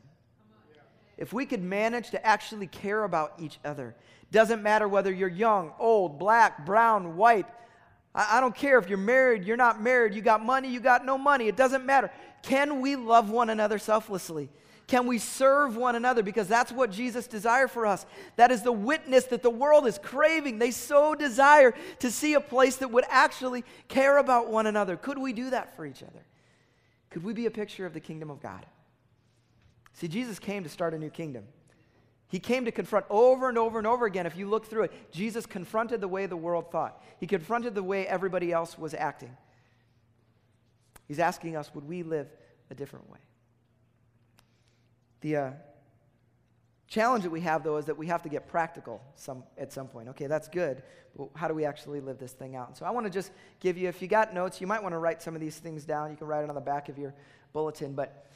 If 1.18 1.34
we 1.34 1.46
could 1.46 1.64
manage 1.64 2.12
to 2.12 2.26
actually 2.26 2.68
care 2.68 3.04
about 3.04 3.34
each 3.40 3.60
other. 3.64 3.96
Doesn't 4.32 4.62
matter 4.62 4.88
whether 4.88 5.12
you're 5.12 5.30
young, 5.30 5.72
old, 5.80 6.20
black, 6.20 6.66
brown, 6.66 7.16
white. 7.16 7.46
I, 8.14 8.40
don't 8.40 8.56
care 8.56 8.78
if 8.80 8.88
you're 8.88 8.98
married, 8.98 9.44
you're 9.44 9.58
not 9.58 9.82
married, 9.82 10.14
you 10.14 10.22
got 10.22 10.44
money, 10.44 10.70
you 10.70 10.80
got 10.80 11.06
no 11.06 11.18
money. 11.18 11.48
It 11.48 11.58
doesn't 11.58 11.86
matter. 11.86 12.10
Can 12.44 12.80
we 12.80 12.96
love 12.96 13.30
one 13.30 13.50
another 13.50 13.78
selflessly? 13.78 14.50
Can 14.88 15.08
we 15.08 15.18
serve 15.18 15.76
one 15.76 15.96
another? 15.96 16.22
Because 16.22 16.48
that's 16.48 16.72
what 16.72 16.92
Jesus 16.92 17.26
desired 17.26 17.72
for 17.72 17.88
us. 17.88 18.06
That 18.36 18.52
is 18.52 18.62
the 18.62 18.72
witness 18.72 19.26
that 19.26 19.42
the 19.42 19.50
world 19.50 19.88
is 19.88 19.98
craving. 19.98 20.60
They 20.60 20.72
so 20.72 21.16
desire 21.16 21.74
to 22.00 22.12
see 22.12 22.36
a 22.36 22.42
place 22.42 22.78
that 22.78 22.92
would 22.92 23.06
actually 23.10 23.64
care 23.88 24.18
about 24.18 24.50
one 24.50 24.68
another. 24.68 24.96
Could 24.96 25.18
we 25.18 25.34
do 25.34 25.50
that 25.50 25.76
for 25.76 25.86
each 25.86 26.04
other? 26.04 26.24
Could 27.10 27.24
we 27.24 27.34
be 27.34 27.48
a 27.48 27.52
picture 27.52 27.86
of 27.86 27.94
the 27.94 28.00
kingdom 28.00 28.30
of 28.30 28.42
God? 28.42 28.66
See, 29.94 30.08
Jesus 30.08 30.38
came 30.38 30.64
to 30.64 30.70
start 30.70 30.94
a 30.94 31.00
new 31.00 31.10
kingdom. 31.10 31.46
He 32.28 32.40
came 32.40 32.66
to 32.66 32.72
confront 32.72 33.06
over 33.10 33.50
and 33.50 33.58
over 33.58 33.78
and 33.78 33.88
over 33.88 34.06
again. 34.06 34.26
If 34.26 34.36
you 34.36 34.48
look 34.48 34.66
through 34.66 34.84
it, 34.84 35.12
Jesus 35.12 35.46
confronted 35.46 36.02
the 36.02 36.08
way 36.08 36.26
the 36.26 36.36
world 36.36 36.72
thought, 36.72 37.02
He 37.20 37.28
confronted 37.28 37.74
the 37.74 37.84
way 37.84 38.06
everybody 38.06 38.52
else 38.52 38.78
was 38.78 38.94
acting. 38.94 39.36
He's 41.08 41.20
asking 41.20 41.56
us, 41.56 41.74
would 41.74 41.88
we 41.88 42.04
live 42.04 42.28
a 42.70 42.76
different 42.76 43.10
way? 43.12 43.20
The 45.26 45.38
uh, 45.38 45.52
challenge 46.88 47.24
that 47.24 47.32
we 47.32 47.42
have, 47.42 47.64
though, 47.64 47.78
is 47.78 47.86
that 47.86 47.98
we 47.98 48.06
have 48.06 48.22
to 48.22 48.30
get 48.30 48.48
practical 48.48 49.02
some, 49.16 49.44
at 49.58 49.74
some 49.74 49.88
point. 49.88 50.10
Okay, 50.10 50.28
that's 50.28 50.48
good, 50.48 50.84
but 51.18 51.30
how 51.34 51.48
do 51.48 51.56
we 51.56 51.66
actually 51.66 52.00
live 52.00 52.20
this 52.20 52.34
thing 52.34 52.56
out? 52.56 52.68
And 52.68 52.78
so 52.78 52.86
I 52.86 52.92
want 52.92 53.08
to 53.08 53.10
just 53.12 53.32
give 53.60 53.76
you, 53.76 53.90
if 53.90 54.04
you 54.04 54.08
got 54.08 54.36
notes, 54.36 54.62
you 54.62 54.68
might 54.68 54.84
want 54.84 54.94
to 54.94 55.00
write 55.00 55.24
some 55.24 55.34
of 55.34 55.42
these 55.42 55.58
things 55.58 55.84
down. 55.84 56.12
You 56.12 56.16
can 56.16 56.28
write 56.28 56.44
it 56.44 56.50
on 56.50 56.54
the 56.54 56.62
back 56.62 56.90
of 56.90 57.00
your 57.00 57.16
bulletin. 57.54 57.94
But 57.94 58.28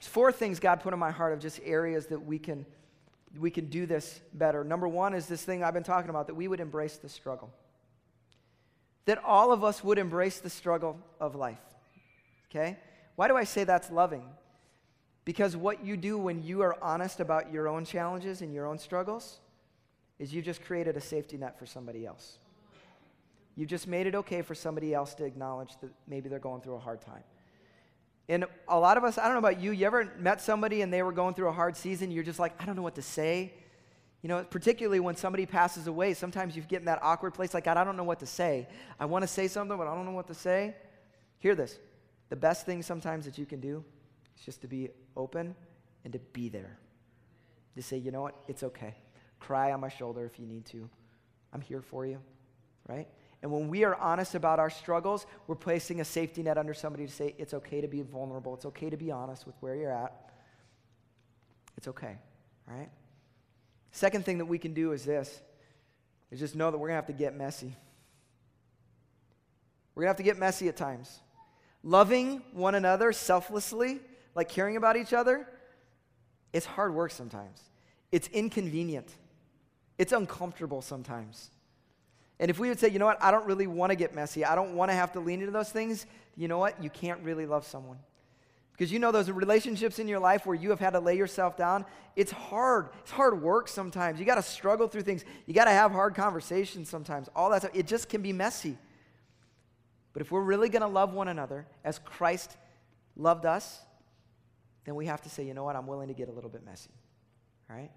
four 0.00 0.32
things 0.32 0.58
God 0.58 0.80
put 0.80 0.94
in 0.94 0.98
my 0.98 1.10
heart 1.10 1.34
of 1.34 1.38
just 1.38 1.60
areas 1.66 2.06
that 2.06 2.24
we 2.24 2.38
can, 2.38 2.64
we 3.38 3.50
can 3.50 3.66
do 3.66 3.84
this 3.84 4.18
better. 4.32 4.64
Number 4.64 4.88
one 4.88 5.12
is 5.12 5.26
this 5.26 5.42
thing 5.42 5.62
I've 5.62 5.74
been 5.74 5.82
talking 5.82 6.08
about, 6.08 6.28
that 6.28 6.34
we 6.34 6.48
would 6.48 6.60
embrace 6.60 6.96
the 6.96 7.10
struggle. 7.10 7.52
That 9.04 9.22
all 9.22 9.52
of 9.52 9.64
us 9.64 9.84
would 9.84 9.98
embrace 9.98 10.38
the 10.38 10.48
struggle 10.48 10.98
of 11.20 11.34
life. 11.34 11.60
Okay? 12.48 12.78
Why 13.16 13.28
do 13.28 13.36
I 13.36 13.44
say 13.44 13.64
that's 13.64 13.90
loving? 13.90 14.24
Because 15.28 15.54
what 15.54 15.84
you 15.84 15.98
do 15.98 16.16
when 16.16 16.42
you 16.42 16.62
are 16.62 16.82
honest 16.82 17.20
about 17.20 17.52
your 17.52 17.68
own 17.68 17.84
challenges 17.84 18.40
and 18.40 18.54
your 18.54 18.64
own 18.64 18.78
struggles 18.78 19.40
is 20.18 20.32
you 20.32 20.40
just 20.40 20.64
created 20.64 20.96
a 20.96 21.02
safety 21.02 21.36
net 21.36 21.58
for 21.58 21.66
somebody 21.66 22.06
else. 22.06 22.38
You 23.54 23.66
just 23.66 23.86
made 23.86 24.06
it 24.06 24.14
okay 24.14 24.40
for 24.40 24.54
somebody 24.54 24.94
else 24.94 25.12
to 25.16 25.26
acknowledge 25.26 25.68
that 25.82 25.90
maybe 26.06 26.30
they're 26.30 26.38
going 26.38 26.62
through 26.62 26.76
a 26.76 26.78
hard 26.78 27.02
time. 27.02 27.22
And 28.30 28.46
a 28.68 28.78
lot 28.78 28.96
of 28.96 29.04
us, 29.04 29.18
I 29.18 29.24
don't 29.24 29.34
know 29.34 29.46
about 29.46 29.60
you, 29.60 29.72
you 29.72 29.84
ever 29.84 30.10
met 30.18 30.40
somebody 30.40 30.80
and 30.80 30.90
they 30.90 31.02
were 31.02 31.12
going 31.12 31.34
through 31.34 31.48
a 31.48 31.52
hard 31.52 31.76
season? 31.76 32.10
You're 32.10 32.24
just 32.24 32.38
like, 32.38 32.54
I 32.58 32.64
don't 32.64 32.74
know 32.74 32.80
what 32.80 32.94
to 32.94 33.02
say. 33.02 33.52
You 34.22 34.30
know, 34.30 34.42
particularly 34.44 34.98
when 34.98 35.14
somebody 35.14 35.44
passes 35.44 35.88
away, 35.88 36.14
sometimes 36.14 36.56
you 36.56 36.62
get 36.62 36.78
in 36.78 36.86
that 36.86 37.00
awkward 37.02 37.34
place 37.34 37.52
like, 37.52 37.64
God, 37.64 37.76
I 37.76 37.84
don't 37.84 37.98
know 37.98 38.02
what 38.02 38.20
to 38.20 38.26
say. 38.26 38.66
I 38.98 39.04
want 39.04 39.24
to 39.24 39.28
say 39.28 39.46
something, 39.46 39.76
but 39.76 39.88
I 39.88 39.94
don't 39.94 40.06
know 40.06 40.12
what 40.12 40.28
to 40.28 40.34
say. 40.34 40.74
Hear 41.38 41.54
this. 41.54 41.78
The 42.30 42.36
best 42.36 42.64
thing 42.64 42.80
sometimes 42.80 43.26
that 43.26 43.36
you 43.36 43.44
can 43.44 43.60
do 43.60 43.84
is 44.38 44.44
just 44.46 44.62
to 44.62 44.68
be 44.68 44.88
open 45.18 45.54
and 46.04 46.12
to 46.14 46.18
be 46.32 46.48
there. 46.48 46.78
To 47.76 47.82
say, 47.82 47.98
you 47.98 48.10
know 48.10 48.22
what, 48.22 48.34
it's 48.48 48.62
okay. 48.62 48.94
Cry 49.38 49.72
on 49.72 49.80
my 49.80 49.88
shoulder 49.88 50.24
if 50.24 50.40
you 50.40 50.46
need 50.46 50.64
to. 50.66 50.88
I'm 51.52 51.60
here 51.60 51.82
for 51.82 52.06
you, 52.06 52.18
right? 52.88 53.06
And 53.42 53.52
when 53.52 53.68
we 53.68 53.84
are 53.84 53.94
honest 53.94 54.34
about 54.34 54.58
our 54.58 54.70
struggles, 54.70 55.26
we're 55.46 55.54
placing 55.54 56.00
a 56.00 56.04
safety 56.04 56.42
net 56.42 56.58
under 56.58 56.74
somebody 56.74 57.06
to 57.06 57.12
say, 57.12 57.34
it's 57.38 57.54
okay 57.54 57.80
to 57.80 57.86
be 57.86 58.02
vulnerable. 58.02 58.54
It's 58.54 58.64
okay 58.66 58.90
to 58.90 58.96
be 58.96 59.10
honest 59.12 59.46
with 59.46 59.54
where 59.60 59.76
you're 59.76 59.92
at. 59.92 60.32
It's 61.76 61.86
okay, 61.86 62.16
right? 62.66 62.88
Second 63.92 64.24
thing 64.24 64.38
that 64.38 64.46
we 64.46 64.58
can 64.58 64.74
do 64.74 64.92
is 64.92 65.04
this 65.04 65.40
is 66.30 66.40
just 66.40 66.56
know 66.56 66.70
that 66.70 66.78
we're 66.78 66.88
going 66.88 67.00
to 67.00 67.06
have 67.06 67.06
to 67.06 67.12
get 67.12 67.36
messy. 67.36 67.74
We're 69.94 70.02
going 70.02 70.06
to 70.06 70.10
have 70.10 70.16
to 70.16 70.22
get 70.24 70.38
messy 70.38 70.68
at 70.68 70.76
times. 70.76 71.20
Loving 71.84 72.42
one 72.52 72.74
another 72.74 73.12
selflessly 73.12 74.00
like 74.34 74.48
caring 74.48 74.76
about 74.76 74.96
each 74.96 75.12
other, 75.12 75.46
it's 76.52 76.66
hard 76.66 76.94
work 76.94 77.10
sometimes. 77.10 77.62
It's 78.12 78.28
inconvenient. 78.28 79.08
It's 79.98 80.12
uncomfortable 80.12 80.80
sometimes. 80.80 81.50
And 82.40 82.50
if 82.50 82.58
we 82.58 82.68
would 82.68 82.78
say, 82.78 82.88
you 82.88 82.98
know 82.98 83.06
what, 83.06 83.22
I 83.22 83.30
don't 83.30 83.46
really 83.46 83.66
want 83.66 83.90
to 83.90 83.96
get 83.96 84.14
messy, 84.14 84.44
I 84.44 84.54
don't 84.54 84.74
want 84.74 84.90
to 84.90 84.94
have 84.94 85.12
to 85.12 85.20
lean 85.20 85.40
into 85.40 85.52
those 85.52 85.70
things, 85.70 86.06
you 86.36 86.46
know 86.46 86.58
what? 86.58 86.82
You 86.82 86.88
can't 86.88 87.20
really 87.22 87.46
love 87.46 87.66
someone. 87.66 87.98
Because 88.72 88.92
you 88.92 89.00
know 89.00 89.10
those 89.10 89.28
relationships 89.28 89.98
in 89.98 90.06
your 90.06 90.20
life 90.20 90.46
where 90.46 90.54
you 90.54 90.70
have 90.70 90.78
had 90.78 90.90
to 90.90 91.00
lay 91.00 91.16
yourself 91.16 91.56
down, 91.56 91.84
it's 92.14 92.30
hard. 92.30 92.90
It's 93.00 93.10
hard 93.10 93.42
work 93.42 93.66
sometimes. 93.66 94.20
You 94.20 94.24
got 94.24 94.36
to 94.36 94.42
struggle 94.42 94.86
through 94.86 95.02
things. 95.02 95.24
You 95.46 95.54
got 95.54 95.64
to 95.64 95.72
have 95.72 95.90
hard 95.90 96.14
conversations 96.14 96.88
sometimes. 96.88 97.28
All 97.34 97.50
that 97.50 97.62
stuff. 97.62 97.74
It 97.74 97.88
just 97.88 98.08
can 98.08 98.22
be 98.22 98.32
messy. 98.32 98.78
But 100.12 100.22
if 100.22 100.30
we're 100.30 100.42
really 100.42 100.68
going 100.68 100.82
to 100.82 100.88
love 100.88 101.12
one 101.12 101.26
another 101.26 101.66
as 101.82 101.98
Christ 101.98 102.56
loved 103.16 103.46
us, 103.46 103.80
then 104.88 104.94
we 104.94 105.04
have 105.04 105.20
to 105.20 105.28
say, 105.28 105.44
you 105.44 105.52
know 105.52 105.64
what, 105.64 105.76
I'm 105.76 105.86
willing 105.86 106.08
to 106.08 106.14
get 106.14 106.28
a 106.28 106.32
little 106.32 106.48
bit 106.48 106.64
messy. 106.64 106.90
All 107.68 107.76
right? 107.76 107.90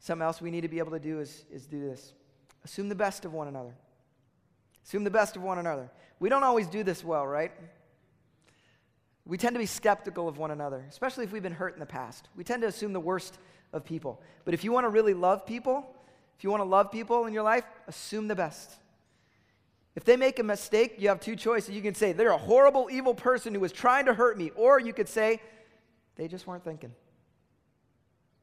Something 0.00 0.24
else 0.24 0.40
we 0.40 0.50
need 0.50 0.62
to 0.62 0.68
be 0.68 0.80
able 0.80 0.90
to 0.90 0.98
do 0.98 1.20
is, 1.20 1.44
is 1.52 1.66
do 1.66 1.80
this 1.80 2.12
assume 2.64 2.88
the 2.88 2.94
best 2.94 3.24
of 3.24 3.32
one 3.32 3.46
another. 3.46 3.74
Assume 4.84 5.04
the 5.04 5.10
best 5.10 5.36
of 5.36 5.42
one 5.42 5.58
another. 5.58 5.90
We 6.18 6.28
don't 6.28 6.42
always 6.42 6.66
do 6.66 6.82
this 6.82 7.04
well, 7.04 7.26
right? 7.26 7.52
We 9.26 9.38
tend 9.38 9.54
to 9.54 9.58
be 9.58 9.66
skeptical 9.66 10.28
of 10.28 10.38
one 10.38 10.50
another, 10.50 10.84
especially 10.88 11.24
if 11.24 11.32
we've 11.32 11.42
been 11.42 11.52
hurt 11.52 11.74
in 11.74 11.80
the 11.80 11.86
past. 11.86 12.28
We 12.36 12.42
tend 12.42 12.62
to 12.62 12.68
assume 12.68 12.92
the 12.92 13.00
worst 13.00 13.38
of 13.72 13.84
people. 13.84 14.20
But 14.44 14.54
if 14.54 14.64
you 14.64 14.72
want 14.72 14.84
to 14.84 14.88
really 14.88 15.14
love 15.14 15.46
people, 15.46 15.86
if 16.36 16.42
you 16.42 16.50
want 16.50 16.60
to 16.60 16.68
love 16.68 16.90
people 16.90 17.26
in 17.26 17.34
your 17.34 17.42
life, 17.42 17.64
assume 17.86 18.28
the 18.28 18.34
best. 18.34 18.72
If 19.94 20.04
they 20.04 20.16
make 20.16 20.38
a 20.38 20.42
mistake, 20.42 20.96
you 20.98 21.08
have 21.08 21.20
two 21.20 21.36
choices. 21.36 21.74
You 21.74 21.82
can 21.82 21.94
say, 21.94 22.12
they're 22.12 22.30
a 22.30 22.38
horrible, 22.38 22.88
evil 22.90 23.14
person 23.14 23.54
who 23.54 23.60
was 23.60 23.72
trying 23.72 24.06
to 24.06 24.14
hurt 24.14 24.36
me. 24.36 24.50
Or 24.56 24.80
you 24.80 24.92
could 24.92 25.08
say, 25.08 25.40
they 26.16 26.28
just 26.28 26.46
weren't 26.46 26.64
thinking. 26.64 26.92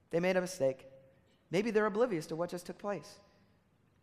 They 0.10 0.20
made 0.20 0.38
a 0.38 0.42
mistake. 0.42 0.86
Maybe 1.50 1.72
they're 1.72 1.86
oblivious 1.86 2.28
to 2.28 2.36
what 2.36 2.50
just 2.50 2.66
took 2.66 2.78
place. 2.78 3.20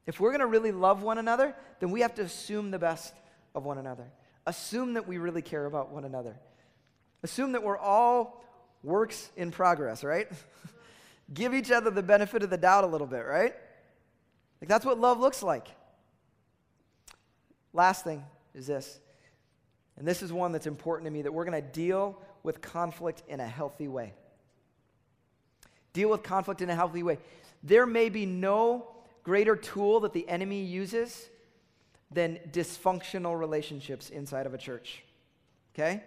If 0.07 0.20
we're 0.20 0.31
going 0.31 0.40
to 0.40 0.46
really 0.46 0.72
love 0.72 1.02
one 1.02 1.18
another, 1.18 1.54
then 1.81 1.90
we 1.90 2.00
have 2.00 2.14
to 2.14 2.22
assume 2.22 2.70
the 2.70 2.78
best 2.78 3.14
of 3.54 3.64
one 3.64 3.78
another. 3.78 4.07
Assume 4.46 4.94
that 4.94 5.07
we 5.07 5.18
really 5.18 5.42
care 5.42 5.66
about 5.66 5.90
one 5.90 6.04
another. 6.04 6.37
Assume 7.22 7.52
that 7.52 7.62
we're 7.62 7.76
all 7.76 8.44
works 8.83 9.31
in 9.37 9.50
progress, 9.50 10.04
right? 10.04 10.28
Give 11.35 11.52
each 11.52 11.70
other 11.70 11.90
the 11.90 12.02
benefit 12.02 12.42
of 12.42 12.48
the 12.48 12.57
doubt 12.57 12.85
a 12.85 12.87
little 12.87 13.07
bit, 13.07 13.26
right? 13.26 13.54
Like 14.61 14.68
that's 14.68 14.87
what 14.87 14.98
love 14.98 15.20
looks 15.20 15.42
like. 15.42 15.68
Last 17.74 18.04
thing 18.04 18.24
is 18.54 18.66
this, 18.66 18.98
and 19.98 20.09
this 20.09 20.22
is 20.22 20.33
one 20.33 20.52
that's 20.52 20.66
important 20.66 21.07
to 21.07 21.11
me 21.11 21.22
that 21.22 21.33
we're 21.33 21.44
going 21.44 21.62
to 21.62 21.68
deal 21.68 22.18
with 22.42 22.61
conflict 22.61 23.22
in 23.29 23.40
a 23.40 23.46
healthy 23.46 23.88
way. 23.88 24.12
Deal 25.92 26.11
with 26.11 26.22
conflict 26.22 26.61
in 26.61 26.70
a 26.70 26.74
healthy 26.74 27.03
way. 27.03 27.18
There 27.62 27.87
may 27.87 28.09
be 28.09 28.27
no 28.27 28.88
greater 29.22 29.57
tool 29.57 30.01
that 30.01 30.12
the 30.12 30.29
enemy 30.29 30.62
uses 30.62 31.29
than 32.11 32.38
dysfunctional 32.51 33.38
relationships 33.38 34.11
inside 34.11 34.46
of 34.46 34.55
a 34.55 34.59
church. 34.59 35.03
Okay? 35.74 36.03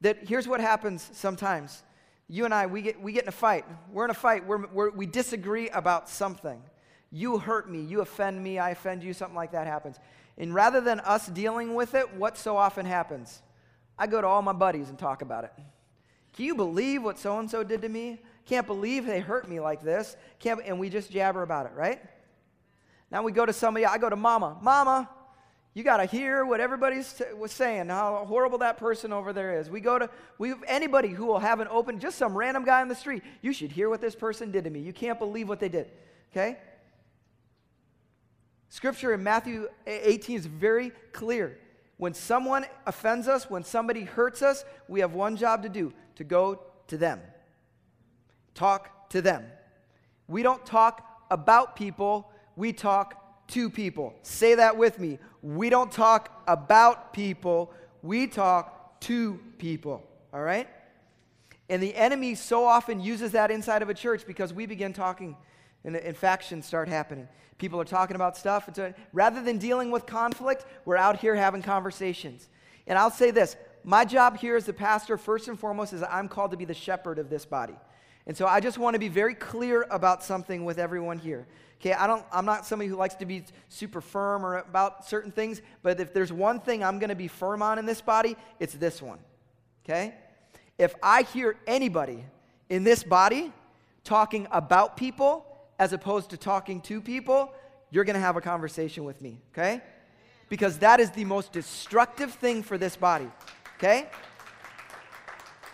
That 0.00 0.26
here's 0.26 0.48
what 0.48 0.60
happens 0.60 1.08
sometimes. 1.12 1.82
You 2.28 2.44
and 2.44 2.54
I, 2.54 2.66
we 2.66 2.80
get, 2.80 3.00
we 3.02 3.12
get 3.12 3.24
in 3.24 3.28
a 3.28 3.32
fight. 3.32 3.64
We're 3.92 4.04
in 4.04 4.10
a 4.10 4.14
fight. 4.14 4.46
We're, 4.46 4.66
we're, 4.68 4.90
we 4.90 5.04
disagree 5.04 5.68
about 5.70 6.08
something. 6.08 6.62
You 7.10 7.38
hurt 7.38 7.68
me. 7.68 7.82
You 7.82 8.00
offend 8.00 8.42
me. 8.42 8.58
I 8.58 8.70
offend 8.70 9.02
you. 9.02 9.12
Something 9.12 9.36
like 9.36 9.52
that 9.52 9.66
happens. 9.66 9.98
And 10.38 10.54
rather 10.54 10.80
than 10.80 11.00
us 11.00 11.26
dealing 11.26 11.74
with 11.74 11.94
it, 11.94 12.14
what 12.14 12.38
so 12.38 12.56
often 12.56 12.86
happens? 12.86 13.42
I 14.00 14.06
go 14.06 14.22
to 14.22 14.26
all 14.26 14.40
my 14.40 14.54
buddies 14.54 14.88
and 14.88 14.98
talk 14.98 15.20
about 15.20 15.44
it. 15.44 15.52
Can 16.34 16.46
you 16.46 16.54
believe 16.54 17.02
what 17.02 17.18
so 17.18 17.38
and 17.38 17.50
so 17.50 17.62
did 17.62 17.82
to 17.82 17.88
me? 17.88 18.18
Can't 18.46 18.66
believe 18.66 19.04
they 19.04 19.20
hurt 19.20 19.46
me 19.46 19.60
like 19.60 19.82
this. 19.82 20.16
Can't, 20.38 20.60
and 20.64 20.80
we 20.80 20.88
just 20.88 21.10
jabber 21.10 21.42
about 21.42 21.66
it, 21.66 21.72
right? 21.76 22.00
Now 23.10 23.22
we 23.22 23.30
go 23.30 23.44
to 23.44 23.52
somebody, 23.52 23.84
I 23.84 23.98
go 23.98 24.08
to 24.08 24.16
mama. 24.16 24.56
Mama, 24.62 25.10
you 25.74 25.84
got 25.84 25.98
to 25.98 26.06
hear 26.06 26.46
what 26.46 26.60
everybody 26.60 27.02
was 27.36 27.52
saying, 27.52 27.90
how 27.90 28.24
horrible 28.26 28.58
that 28.58 28.78
person 28.78 29.12
over 29.12 29.34
there 29.34 29.60
is. 29.60 29.68
We 29.68 29.80
go 29.80 29.98
to 29.98 30.08
we 30.38 30.54
anybody 30.66 31.08
who 31.08 31.26
will 31.26 31.38
have 31.38 31.60
an 31.60 31.68
open, 31.70 32.00
just 32.00 32.16
some 32.16 32.34
random 32.34 32.64
guy 32.64 32.80
on 32.80 32.88
the 32.88 32.94
street. 32.94 33.22
You 33.42 33.52
should 33.52 33.70
hear 33.70 33.90
what 33.90 34.00
this 34.00 34.14
person 34.14 34.50
did 34.50 34.64
to 34.64 34.70
me. 34.70 34.80
You 34.80 34.94
can't 34.94 35.18
believe 35.18 35.46
what 35.46 35.60
they 35.60 35.68
did. 35.68 35.90
Okay? 36.32 36.56
Scripture 38.70 39.12
in 39.12 39.22
Matthew 39.22 39.68
18 39.86 40.36
is 40.36 40.46
very 40.46 40.90
clear. 41.12 41.58
When 42.00 42.14
someone 42.14 42.64
offends 42.86 43.28
us, 43.28 43.50
when 43.50 43.62
somebody 43.62 44.04
hurts 44.04 44.40
us, 44.40 44.64
we 44.88 45.00
have 45.00 45.12
one 45.12 45.36
job 45.36 45.64
to 45.64 45.68
do 45.68 45.92
to 46.14 46.24
go 46.24 46.62
to 46.86 46.96
them. 46.96 47.20
Talk 48.54 49.10
to 49.10 49.20
them. 49.20 49.44
We 50.26 50.42
don't 50.42 50.64
talk 50.64 51.26
about 51.30 51.76
people, 51.76 52.32
we 52.56 52.72
talk 52.72 53.46
to 53.48 53.68
people. 53.68 54.14
Say 54.22 54.54
that 54.54 54.78
with 54.78 54.98
me. 54.98 55.18
We 55.42 55.68
don't 55.68 55.92
talk 55.92 56.42
about 56.48 57.12
people, 57.12 57.70
we 58.02 58.26
talk 58.26 58.98
to 59.00 59.38
people. 59.58 60.02
All 60.32 60.40
right? 60.40 60.68
And 61.68 61.82
the 61.82 61.94
enemy 61.94 62.34
so 62.34 62.64
often 62.64 63.00
uses 63.00 63.32
that 63.32 63.50
inside 63.50 63.82
of 63.82 63.90
a 63.90 63.94
church 63.94 64.26
because 64.26 64.54
we 64.54 64.64
begin 64.64 64.94
talking 64.94 65.36
and, 65.84 65.96
and 65.96 66.16
factions 66.16 66.66
start 66.66 66.88
happening. 66.88 67.28
People 67.58 67.80
are 67.80 67.84
talking 67.84 68.16
about 68.16 68.36
stuff. 68.36 68.68
So 68.74 68.94
rather 69.12 69.42
than 69.42 69.58
dealing 69.58 69.90
with 69.90 70.06
conflict, 70.06 70.64
we're 70.84 70.96
out 70.96 71.20
here 71.20 71.34
having 71.34 71.62
conversations. 71.62 72.48
And 72.86 72.98
I'll 72.98 73.10
say 73.10 73.30
this 73.30 73.56
my 73.84 74.04
job 74.04 74.38
here 74.38 74.56
as 74.56 74.66
the 74.66 74.72
pastor, 74.72 75.16
first 75.16 75.48
and 75.48 75.58
foremost, 75.58 75.92
is 75.92 76.02
I'm 76.02 76.28
called 76.28 76.50
to 76.50 76.56
be 76.56 76.64
the 76.64 76.74
shepherd 76.74 77.18
of 77.18 77.30
this 77.30 77.44
body. 77.44 77.76
And 78.26 78.36
so 78.36 78.46
I 78.46 78.60
just 78.60 78.78
want 78.78 78.94
to 78.94 79.00
be 79.00 79.08
very 79.08 79.34
clear 79.34 79.86
about 79.90 80.22
something 80.22 80.64
with 80.64 80.78
everyone 80.78 81.18
here. 81.18 81.46
Okay, 81.80 81.94
I 81.94 82.06
don't, 82.06 82.24
I'm 82.30 82.44
not 82.44 82.66
somebody 82.66 82.88
who 82.90 82.96
likes 82.96 83.14
to 83.16 83.24
be 83.24 83.44
super 83.70 84.02
firm 84.02 84.44
or 84.44 84.58
about 84.58 85.06
certain 85.06 85.32
things, 85.32 85.62
but 85.82 85.98
if 85.98 86.12
there's 86.12 86.30
one 86.30 86.60
thing 86.60 86.84
I'm 86.84 86.98
going 86.98 87.08
to 87.08 87.14
be 87.14 87.28
firm 87.28 87.62
on 87.62 87.78
in 87.78 87.86
this 87.86 88.02
body, 88.02 88.36
it's 88.58 88.74
this 88.74 89.00
one. 89.00 89.18
Okay? 89.84 90.14
If 90.78 90.94
I 91.02 91.22
hear 91.22 91.56
anybody 91.66 92.24
in 92.68 92.84
this 92.84 93.02
body 93.02 93.50
talking 94.04 94.46
about 94.50 94.98
people 94.98 95.46
as 95.80 95.94
opposed 95.94 96.28
to 96.30 96.36
talking 96.36 96.80
to 96.82 97.00
people, 97.00 97.52
you're 97.90 98.04
going 98.04 98.14
to 98.14 98.20
have 98.20 98.36
a 98.36 98.40
conversation 98.40 99.02
with 99.02 99.20
me, 99.22 99.38
okay? 99.52 99.80
Because 100.50 100.78
that 100.78 101.00
is 101.00 101.10
the 101.10 101.24
most 101.24 101.52
destructive 101.52 102.34
thing 102.34 102.62
for 102.62 102.76
this 102.76 102.96
body, 102.96 103.26
okay? 103.78 104.06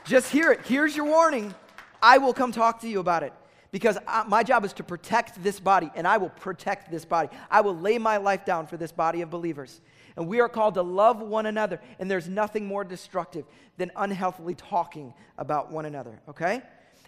Just 0.05 0.31
hear 0.31 0.53
it. 0.53 0.61
Here's 0.65 0.97
your 0.97 1.07
warning. 1.07 1.53
I 2.01 2.19
will 2.19 2.33
come 2.33 2.53
talk 2.53 2.81
to 2.83 2.89
you 2.89 3.01
about 3.01 3.25
it 3.25 3.33
because 3.73 3.99
I, 4.07 4.23
my 4.23 4.45
job 4.45 4.65
is 4.65 4.73
to 4.75 4.85
protect 4.85 5.43
this 5.43 5.59
body, 5.59 5.91
and 5.97 6.07
I 6.07 6.19
will 6.19 6.31
protect 6.31 6.89
this 6.89 7.05
body. 7.05 7.29
I 7.51 7.61
will 7.63 7.77
lay 7.77 7.99
my 7.99 8.19
life 8.19 8.45
down 8.45 8.69
for 8.69 8.77
this 8.77 8.93
body 8.93 9.23
of 9.23 9.31
believers. 9.31 9.81
And 10.17 10.29
we 10.29 10.39
are 10.39 10.49
called 10.49 10.75
to 10.75 10.83
love 10.83 11.21
one 11.21 11.47
another, 11.47 11.81
and 11.99 12.09
there's 12.09 12.29
nothing 12.29 12.65
more 12.65 12.85
destructive 12.85 13.45
than 13.77 13.91
unhealthily 13.97 14.55
talking 14.55 15.13
about 15.37 15.73
one 15.73 15.85
another, 15.85 16.21
okay? 16.29 16.63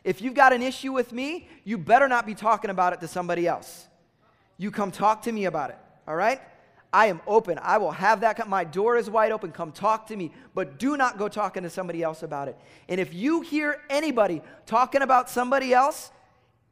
If 0.05 0.21
you've 0.23 0.35
got 0.35 0.53
an 0.53 0.63
issue 0.63 0.93
with 0.93 1.13
me, 1.13 1.49
you 1.65 1.79
better 1.79 2.09
not 2.09 2.27
be 2.27 2.35
talking 2.35 2.71
about 2.71 2.93
it 2.93 3.01
to 3.01 3.09
somebody 3.09 3.47
else. 3.47 3.87
You 4.57 4.71
come 4.71 4.91
talk 4.91 5.23
to 5.23 5.33
me 5.33 5.45
about 5.45 5.71
it, 5.71 5.79
all 6.07 6.17
right? 6.17 6.41
I 6.93 7.07
am 7.07 7.21
open. 7.27 7.59
I 7.61 7.79
will 7.79 7.91
have 7.91 8.21
that. 8.21 8.49
My 8.49 8.65
door 8.65 8.97
is 8.97 9.11
wide 9.11 9.31
open. 9.31 9.53
Come 9.53 9.73
talk 9.73 10.07
to 10.07 10.17
me. 10.17 10.33
But 10.55 10.79
do 10.79 10.97
not 10.97 11.19
go 11.19 11.29
talking 11.29 11.63
to 11.63 11.71
somebody 11.71 12.03
else 12.03 12.23
about 12.23 12.49
it. 12.49 12.57
And 12.89 12.99
if 12.99 13.13
you 13.13 13.43
hear 13.43 13.83
anybody 13.91 14.41
talking 14.65 15.03
about 15.03 15.29
somebody 15.29 15.75
else, 15.75 16.11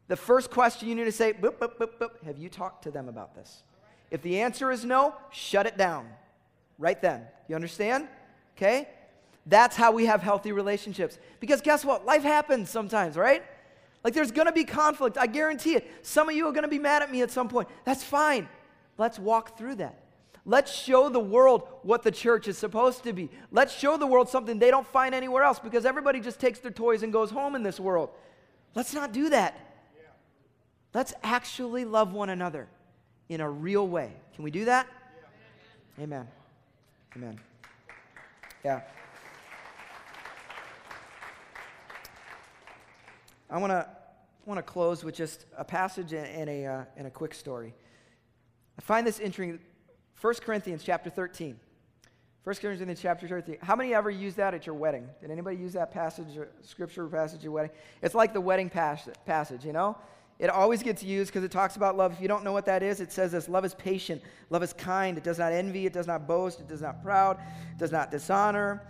the 0.08 0.16
first 0.16 0.50
question 0.50 0.88
you 0.88 0.94
need 0.94 1.04
to 1.04 1.12
say, 1.12 1.34
boop, 1.34 1.58
boop, 1.58 1.76
boop, 1.76 1.98
boop, 2.00 2.24
have 2.24 2.38
you 2.38 2.48
talked 2.48 2.84
to 2.84 2.90
them 2.90 3.08
about 3.08 3.34
this? 3.34 3.62
If 4.10 4.22
the 4.22 4.40
answer 4.40 4.70
is 4.70 4.84
no, 4.84 5.14
shut 5.30 5.66
it 5.66 5.76
down 5.76 6.08
right 6.78 7.00
then. 7.00 7.22
You 7.48 7.54
understand? 7.54 8.08
Okay? 8.56 8.88
That's 9.46 9.76
how 9.76 9.92
we 9.92 10.06
have 10.06 10.22
healthy 10.22 10.52
relationships. 10.52 11.18
Because 11.38 11.60
guess 11.60 11.84
what? 11.84 12.04
Life 12.04 12.22
happens 12.22 12.68
sometimes, 12.68 13.16
right? 13.16 13.42
Like 14.02 14.12
there's 14.12 14.32
gonna 14.32 14.52
be 14.52 14.64
conflict. 14.64 15.16
I 15.16 15.26
guarantee 15.26 15.76
it. 15.76 15.90
Some 16.02 16.28
of 16.28 16.34
you 16.34 16.46
are 16.46 16.52
gonna 16.52 16.68
be 16.68 16.78
mad 16.78 17.02
at 17.02 17.10
me 17.10 17.22
at 17.22 17.30
some 17.30 17.48
point. 17.48 17.68
That's 17.84 18.02
fine. 18.02 18.48
Let's 18.98 19.18
walk 19.18 19.56
through 19.56 19.76
that. 19.76 20.00
Let's 20.44 20.72
show 20.72 21.08
the 21.08 21.20
world 21.20 21.66
what 21.82 22.04
the 22.04 22.12
church 22.12 22.46
is 22.46 22.56
supposed 22.56 23.02
to 23.02 23.12
be. 23.12 23.28
Let's 23.50 23.76
show 23.76 23.96
the 23.96 24.06
world 24.06 24.28
something 24.28 24.58
they 24.58 24.70
don't 24.70 24.86
find 24.86 25.14
anywhere 25.14 25.42
else 25.42 25.58
because 25.58 25.84
everybody 25.84 26.20
just 26.20 26.38
takes 26.38 26.60
their 26.60 26.70
toys 26.70 27.02
and 27.02 27.12
goes 27.12 27.30
home 27.30 27.56
in 27.56 27.64
this 27.64 27.80
world. 27.80 28.10
Let's 28.76 28.94
not 28.94 29.12
do 29.12 29.28
that. 29.30 29.58
Let's 30.94 31.12
actually 31.22 31.84
love 31.84 32.12
one 32.12 32.30
another 32.30 32.68
in 33.28 33.40
a 33.40 33.50
real 33.50 33.86
way. 33.86 34.12
Can 34.34 34.44
we 34.44 34.50
do 34.50 34.66
that? 34.66 34.86
Amen. 36.00 36.28
Amen. 37.16 37.40
Yeah. 38.64 38.82
I 43.48 43.58
want 43.58 43.70
to 43.70 43.86
want 44.44 44.58
to 44.58 44.62
close 44.62 45.02
with 45.02 45.14
just 45.14 45.44
a 45.58 45.64
passage 45.64 46.12
and, 46.12 46.48
a, 46.48 46.64
uh, 46.64 46.84
and 46.96 47.06
a 47.08 47.10
quick 47.10 47.34
story. 47.34 47.74
I 48.78 48.82
find 48.82 49.06
this 49.06 49.18
interesting. 49.18 49.58
1 50.20 50.34
Corinthians 50.34 50.82
chapter 50.84 51.10
13. 51.10 51.58
1 52.44 52.56
Corinthians 52.56 53.00
chapter 53.02 53.26
13. 53.26 53.58
How 53.60 53.74
many 53.74 53.92
ever 53.92 54.08
use 54.08 54.36
that 54.36 54.54
at 54.54 54.66
your 54.66 54.76
wedding? 54.76 55.08
Did 55.20 55.32
anybody 55.32 55.56
use 55.56 55.72
that 55.72 55.90
passage, 55.90 56.36
or 56.36 56.48
scripture 56.62 57.06
passage 57.08 57.38
at 57.38 57.42
your 57.42 57.52
wedding? 57.52 57.72
It's 58.02 58.14
like 58.14 58.32
the 58.32 58.40
wedding 58.40 58.70
pas- 58.70 59.08
passage, 59.26 59.64
you 59.64 59.72
know? 59.72 59.98
It 60.38 60.48
always 60.48 60.82
gets 60.82 61.02
used 61.02 61.32
because 61.32 61.44
it 61.44 61.50
talks 61.50 61.76
about 61.76 61.96
love. 61.96 62.12
If 62.12 62.20
you 62.20 62.28
don't 62.28 62.44
know 62.44 62.52
what 62.52 62.66
that 62.66 62.82
is, 62.84 63.00
it 63.00 63.10
says 63.10 63.32
this 63.32 63.48
love 63.48 63.64
is 63.64 63.74
patient, 63.74 64.22
love 64.50 64.62
is 64.62 64.72
kind, 64.72 65.18
it 65.18 65.24
does 65.24 65.38
not 65.38 65.52
envy, 65.52 65.86
it 65.86 65.92
does 65.92 66.06
not 66.06 66.28
boast, 66.28 66.60
it 66.60 66.68
does 66.68 66.82
not 66.82 67.02
proud, 67.02 67.38
it 67.72 67.78
does 67.78 67.90
not 67.90 68.10
dishonor. 68.10 68.82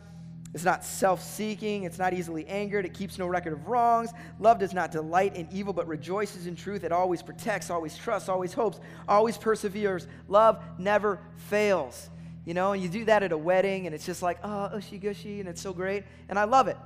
It's 0.57 0.65
not 0.65 0.87
self 0.87 1.23
seeking. 1.23 1.83
It's 1.83 1.99
not 1.99 2.15
easily 2.15 2.47
angered. 2.47 2.87
It 2.87 2.95
keeps 2.95 3.19
no 3.19 3.27
record 3.27 3.53
of 3.53 3.69
wrongs. 3.69 4.09
Love 4.41 4.59
does 4.59 4.73
not 4.73 4.91
delight 4.91 5.37
in 5.37 5.47
evil, 5.53 5.75
but 5.75 5.87
rejoices 5.87 6.47
in 6.47 6.57
truth. 6.57 6.83
It 6.83 6.93
always 6.93 7.21
protects, 7.21 7.69
always 7.69 7.95
trusts, 7.95 8.31
always 8.31 8.55
hopes, 8.55 8.81
always 9.07 9.37
perseveres. 9.37 10.07
Love 10.29 10.65
never 10.79 11.21
fails. 11.37 12.09
You 12.47 12.55
know, 12.55 12.73
and 12.73 12.83
you 12.83 12.89
do 12.89 13.05
that 13.05 13.23
at 13.23 13.33
a 13.33 13.37
wedding, 13.37 13.85
and 13.85 13.95
it's 13.95 14.07
just 14.07 14.23
like, 14.23 14.39
oh, 14.43 14.71
ushy 14.73 14.99
gushy, 14.99 15.41
and 15.41 15.49
it's 15.51 15.61
so 15.61 15.75
great. 15.75 16.05
And 16.31 16.39
I 16.39 16.45
love 16.45 16.69
it. 16.69 16.79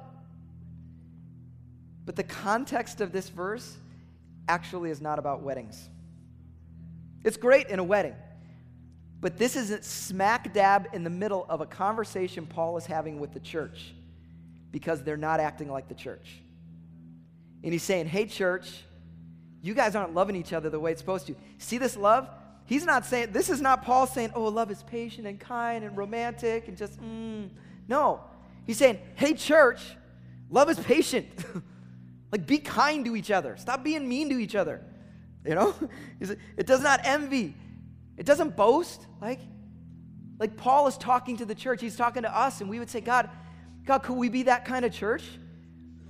But 2.04 2.16
the 2.16 2.24
context 2.24 3.00
of 3.00 3.12
this 3.12 3.28
verse 3.28 3.76
actually 4.48 4.90
is 4.90 5.00
not 5.00 5.20
about 5.20 5.42
weddings. 5.42 5.88
It's 7.22 7.37
great 7.37 7.68
in 7.68 7.78
a 7.78 7.85
wedding. 7.85 8.16
But 9.20 9.37
this 9.37 9.56
is 9.56 9.85
smack 9.85 10.54
dab 10.54 10.88
in 10.92 11.04
the 11.04 11.11
middle 11.11 11.44
of 11.48 11.61
a 11.61 11.66
conversation 11.66 12.46
Paul 12.46 12.76
is 12.76 12.87
having 12.87 13.20
with 13.20 13.33
the 13.33 13.40
church 13.40 13.94
because 14.72 15.02
they're 15.02 15.16
not 15.16 15.40
acting 15.40 15.70
like 15.70 15.88
the 15.88 15.94
church. 15.94 16.40
And 17.62 17.72
he's 17.72 17.83
saying, 17.83 18.06
Hey, 18.06 18.26
church, 18.26 18.83
you 19.62 19.74
guys 19.74 19.94
aren't 19.94 20.14
loving 20.14 20.37
each 20.37 20.52
other 20.52 20.70
the 20.70 20.80
way 20.80 20.92
it's 20.92 21.00
supposed 21.00 21.26
to. 21.26 21.37
See 21.59 21.78
this 21.78 21.96
love? 21.96 22.28
He's 22.64 22.85
not 22.85 23.04
saying, 23.04 23.33
this 23.33 23.50
is 23.50 23.61
not 23.61 23.83
Paul 23.83 24.06
saying, 24.06 24.30
oh, 24.35 24.44
love 24.44 24.70
is 24.70 24.83
patient 24.85 25.26
and 25.26 25.40
kind 25.40 25.85
and 25.85 25.96
romantic 25.96 26.68
and 26.68 26.76
just, 26.76 27.00
mm. 27.00 27.50
No. 27.88 28.20
He's 28.64 28.78
saying, 28.78 29.00
hey, 29.16 29.35
church, 29.35 29.80
love 30.48 30.70
is 30.70 30.78
patient. 30.78 31.26
like, 32.33 32.46
be 32.46 32.59
kind 32.59 33.04
to 33.06 33.16
each 33.16 33.33
other. 33.33 33.56
Stop 33.56 33.83
being 33.83 34.09
mean 34.09 34.28
to 34.30 34.38
each 34.38 34.54
other. 34.54 34.80
You 35.44 35.56
know? 35.56 35.74
It 36.56 36.66
does 36.66 36.83
not 36.83 37.00
envy. 37.02 37.54
It 38.16 38.27
doesn't 38.27 38.57
boast. 38.57 39.07
Like, 39.20 39.40
like 40.38 40.57
Paul 40.57 40.87
is 40.87 40.96
talking 40.96 41.37
to 41.38 41.44
the 41.44 41.55
church. 41.55 41.81
He's 41.81 41.96
talking 41.96 42.23
to 42.23 42.37
us, 42.37 42.61
and 42.61 42.68
we 42.68 42.79
would 42.79 42.90
say, 42.90 43.01
God, 43.01 43.31
God, 43.85 44.03
could 44.03 44.16
we 44.16 44.29
be 44.29 44.44
that 44.44 44.64
kind 44.64 44.85
of 44.85 44.92
church? 44.92 45.25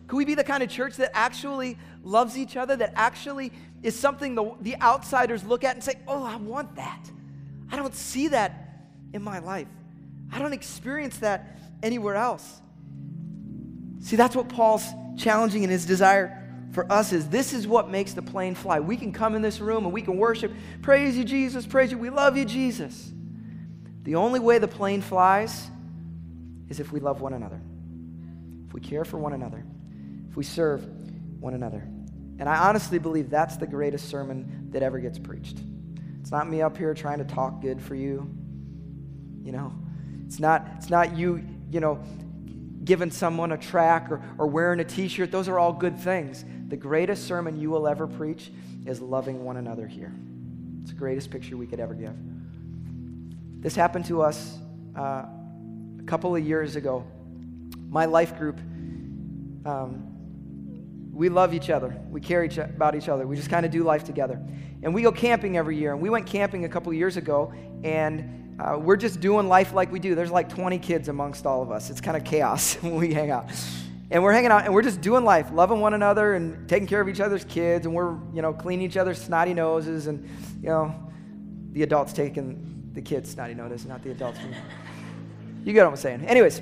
Could 0.06 0.16
we 0.16 0.24
be 0.24 0.34
the 0.34 0.44
kind 0.44 0.62
of 0.62 0.68
church 0.68 0.96
that 0.96 1.10
actually 1.14 1.78
loves 2.02 2.36
each 2.36 2.56
other, 2.56 2.74
that 2.76 2.92
actually 2.96 3.52
is 3.82 3.96
something 3.96 4.34
the, 4.34 4.54
the 4.60 4.80
outsiders 4.80 5.44
look 5.44 5.62
at 5.62 5.76
and 5.76 5.84
say, 5.84 5.94
oh, 6.08 6.24
I 6.24 6.36
want 6.36 6.74
that? 6.76 7.10
I 7.70 7.76
don't 7.76 7.94
see 7.94 8.28
that 8.28 8.86
in 9.12 9.22
my 9.22 9.38
life. 9.38 9.68
I 10.32 10.38
don't 10.38 10.52
experience 10.52 11.18
that 11.18 11.58
anywhere 11.82 12.16
else. 12.16 12.60
See, 14.00 14.16
that's 14.16 14.34
what 14.34 14.48
Paul's 14.48 14.84
challenging 15.16 15.62
in 15.62 15.70
his 15.70 15.86
desire 15.86 16.39
for 16.72 16.90
us 16.90 17.12
is 17.12 17.28
this 17.28 17.52
is 17.52 17.66
what 17.66 17.90
makes 17.90 18.12
the 18.12 18.22
plane 18.22 18.54
fly. 18.54 18.80
We 18.80 18.96
can 18.96 19.12
come 19.12 19.34
in 19.34 19.42
this 19.42 19.60
room 19.60 19.84
and 19.84 19.92
we 19.92 20.02
can 20.02 20.16
worship, 20.16 20.52
praise 20.82 21.16
you, 21.16 21.24
Jesus, 21.24 21.66
praise 21.66 21.90
you, 21.90 21.98
we 21.98 22.10
love 22.10 22.36
you, 22.36 22.44
Jesus. 22.44 23.12
The 24.02 24.14
only 24.14 24.40
way 24.40 24.58
the 24.58 24.68
plane 24.68 25.02
flies 25.02 25.68
is 26.68 26.80
if 26.80 26.92
we 26.92 27.00
love 27.00 27.20
one 27.20 27.32
another, 27.32 27.60
if 28.66 28.72
we 28.72 28.80
care 28.80 29.04
for 29.04 29.18
one 29.18 29.32
another, 29.32 29.64
if 30.30 30.36
we 30.36 30.44
serve 30.44 30.86
one 31.40 31.54
another. 31.54 31.82
And 32.38 32.48
I 32.48 32.56
honestly 32.68 32.98
believe 32.98 33.28
that's 33.28 33.56
the 33.56 33.66
greatest 33.66 34.08
sermon 34.08 34.68
that 34.70 34.82
ever 34.82 34.98
gets 35.00 35.18
preached. 35.18 35.58
It's 36.20 36.30
not 36.30 36.48
me 36.48 36.62
up 36.62 36.76
here 36.76 36.94
trying 36.94 37.18
to 37.18 37.24
talk 37.24 37.60
good 37.60 37.82
for 37.82 37.94
you. 37.94 38.30
You 39.42 39.52
know, 39.52 39.72
it's 40.26 40.38
not, 40.38 40.66
it's 40.76 40.88
not 40.88 41.16
you, 41.16 41.44
you 41.70 41.80
know, 41.80 42.02
giving 42.84 43.10
someone 43.10 43.52
a 43.52 43.58
tract 43.58 44.10
or, 44.10 44.22
or 44.38 44.46
wearing 44.46 44.80
a 44.80 44.84
t 44.84 45.08
shirt. 45.08 45.30
Those 45.30 45.48
are 45.48 45.58
all 45.58 45.72
good 45.72 45.98
things. 45.98 46.44
The 46.68 46.76
greatest 46.76 47.26
sermon 47.26 47.60
you 47.60 47.70
will 47.70 47.86
ever 47.86 48.06
preach 48.06 48.50
is 48.86 49.00
loving 49.00 49.44
one 49.44 49.56
another 49.56 49.86
here. 49.86 50.12
It's 50.82 50.90
the 50.90 50.96
greatest 50.96 51.30
picture 51.30 51.56
we 51.56 51.66
could 51.66 51.80
ever 51.80 51.94
give. 51.94 52.14
This 53.60 53.74
happened 53.74 54.06
to 54.06 54.22
us 54.22 54.58
uh, 54.96 55.26
a 55.98 56.02
couple 56.06 56.34
of 56.34 56.44
years 56.44 56.76
ago. 56.76 57.04
My 57.88 58.06
life 58.06 58.38
group, 58.38 58.58
um, 59.66 60.06
we 61.12 61.28
love 61.28 61.52
each 61.52 61.68
other. 61.68 61.94
We 62.08 62.22
care 62.22 62.44
each, 62.44 62.56
about 62.56 62.94
each 62.94 63.08
other. 63.08 63.26
We 63.26 63.36
just 63.36 63.50
kind 63.50 63.66
of 63.66 63.72
do 63.72 63.84
life 63.84 64.04
together. 64.04 64.40
And 64.82 64.94
we 64.94 65.02
go 65.02 65.12
camping 65.12 65.58
every 65.58 65.76
year. 65.76 65.92
And 65.92 66.00
we 66.00 66.08
went 66.08 66.26
camping 66.26 66.64
a 66.64 66.68
couple 66.68 66.90
of 66.90 66.96
years 66.96 67.18
ago, 67.18 67.52
and 67.84 68.39
uh, 68.60 68.76
we're 68.76 68.96
just 68.96 69.20
doing 69.20 69.48
life 69.48 69.72
like 69.72 69.90
we 69.90 69.98
do. 69.98 70.14
There's 70.14 70.30
like 70.30 70.50
20 70.50 70.78
kids 70.78 71.08
amongst 71.08 71.46
all 71.46 71.62
of 71.62 71.70
us. 71.70 71.88
It's 71.88 72.00
kind 72.00 72.16
of 72.16 72.24
chaos 72.24 72.74
when 72.82 72.96
we 72.96 73.14
hang 73.14 73.30
out. 73.30 73.46
And 74.10 74.22
we're 74.22 74.32
hanging 74.32 74.50
out 74.50 74.64
and 74.64 74.74
we're 74.74 74.82
just 74.82 75.00
doing 75.00 75.24
life, 75.24 75.50
loving 75.52 75.80
one 75.80 75.94
another 75.94 76.34
and 76.34 76.68
taking 76.68 76.86
care 76.86 77.00
of 77.00 77.08
each 77.08 77.20
other's 77.20 77.44
kids. 77.44 77.86
And 77.86 77.94
we're, 77.94 78.16
you 78.34 78.42
know, 78.42 78.52
cleaning 78.52 78.84
each 78.84 78.96
other's 78.96 79.18
snotty 79.18 79.54
noses 79.54 80.08
and, 80.08 80.28
you 80.60 80.68
know, 80.68 80.94
the 81.72 81.84
adults 81.84 82.12
taking 82.12 82.90
the 82.92 83.00
kids' 83.00 83.30
snotty 83.30 83.54
noses, 83.54 83.86
not 83.86 84.02
the 84.02 84.10
adults. 84.10 84.38
you 85.64 85.72
get 85.72 85.84
what 85.84 85.90
I'm 85.90 85.96
saying. 85.96 86.26
Anyways, 86.26 86.60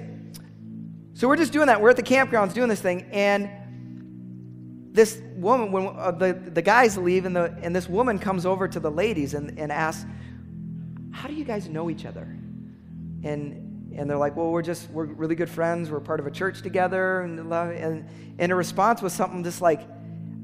so 1.14 1.26
we're 1.26 1.36
just 1.36 1.52
doing 1.52 1.66
that. 1.66 1.80
We're 1.80 1.90
at 1.90 1.96
the 1.96 2.02
campgrounds 2.02 2.52
doing 2.52 2.68
this 2.68 2.82
thing. 2.82 3.08
And 3.10 3.50
this 4.92 5.20
woman, 5.34 5.72
when 5.72 5.86
uh, 5.96 6.10
the, 6.12 6.34
the 6.34 6.62
guys 6.62 6.96
leave, 6.98 7.24
and, 7.24 7.34
the, 7.34 7.56
and 7.62 7.74
this 7.74 7.88
woman 7.88 8.18
comes 8.18 8.44
over 8.44 8.68
to 8.68 8.78
the 8.78 8.90
ladies 8.90 9.34
and, 9.34 9.58
and 9.58 9.72
asks, 9.72 10.04
How 11.18 11.26
do 11.26 11.34
you 11.34 11.44
guys 11.44 11.68
know 11.68 11.90
each 11.90 12.06
other? 12.06 12.28
And 13.24 13.68
and 13.96 14.08
they're 14.08 14.18
like, 14.18 14.36
well, 14.36 14.52
we're 14.52 14.62
just, 14.62 14.88
we're 14.90 15.06
really 15.06 15.34
good 15.34 15.50
friends. 15.50 15.90
We're 15.90 15.98
part 15.98 16.20
of 16.20 16.26
a 16.26 16.30
church 16.30 16.62
together. 16.62 17.22
And, 17.22 17.52
and, 17.52 18.08
and 18.38 18.52
a 18.52 18.54
response 18.54 19.02
was 19.02 19.12
something 19.12 19.42
just 19.42 19.60
like, 19.60 19.80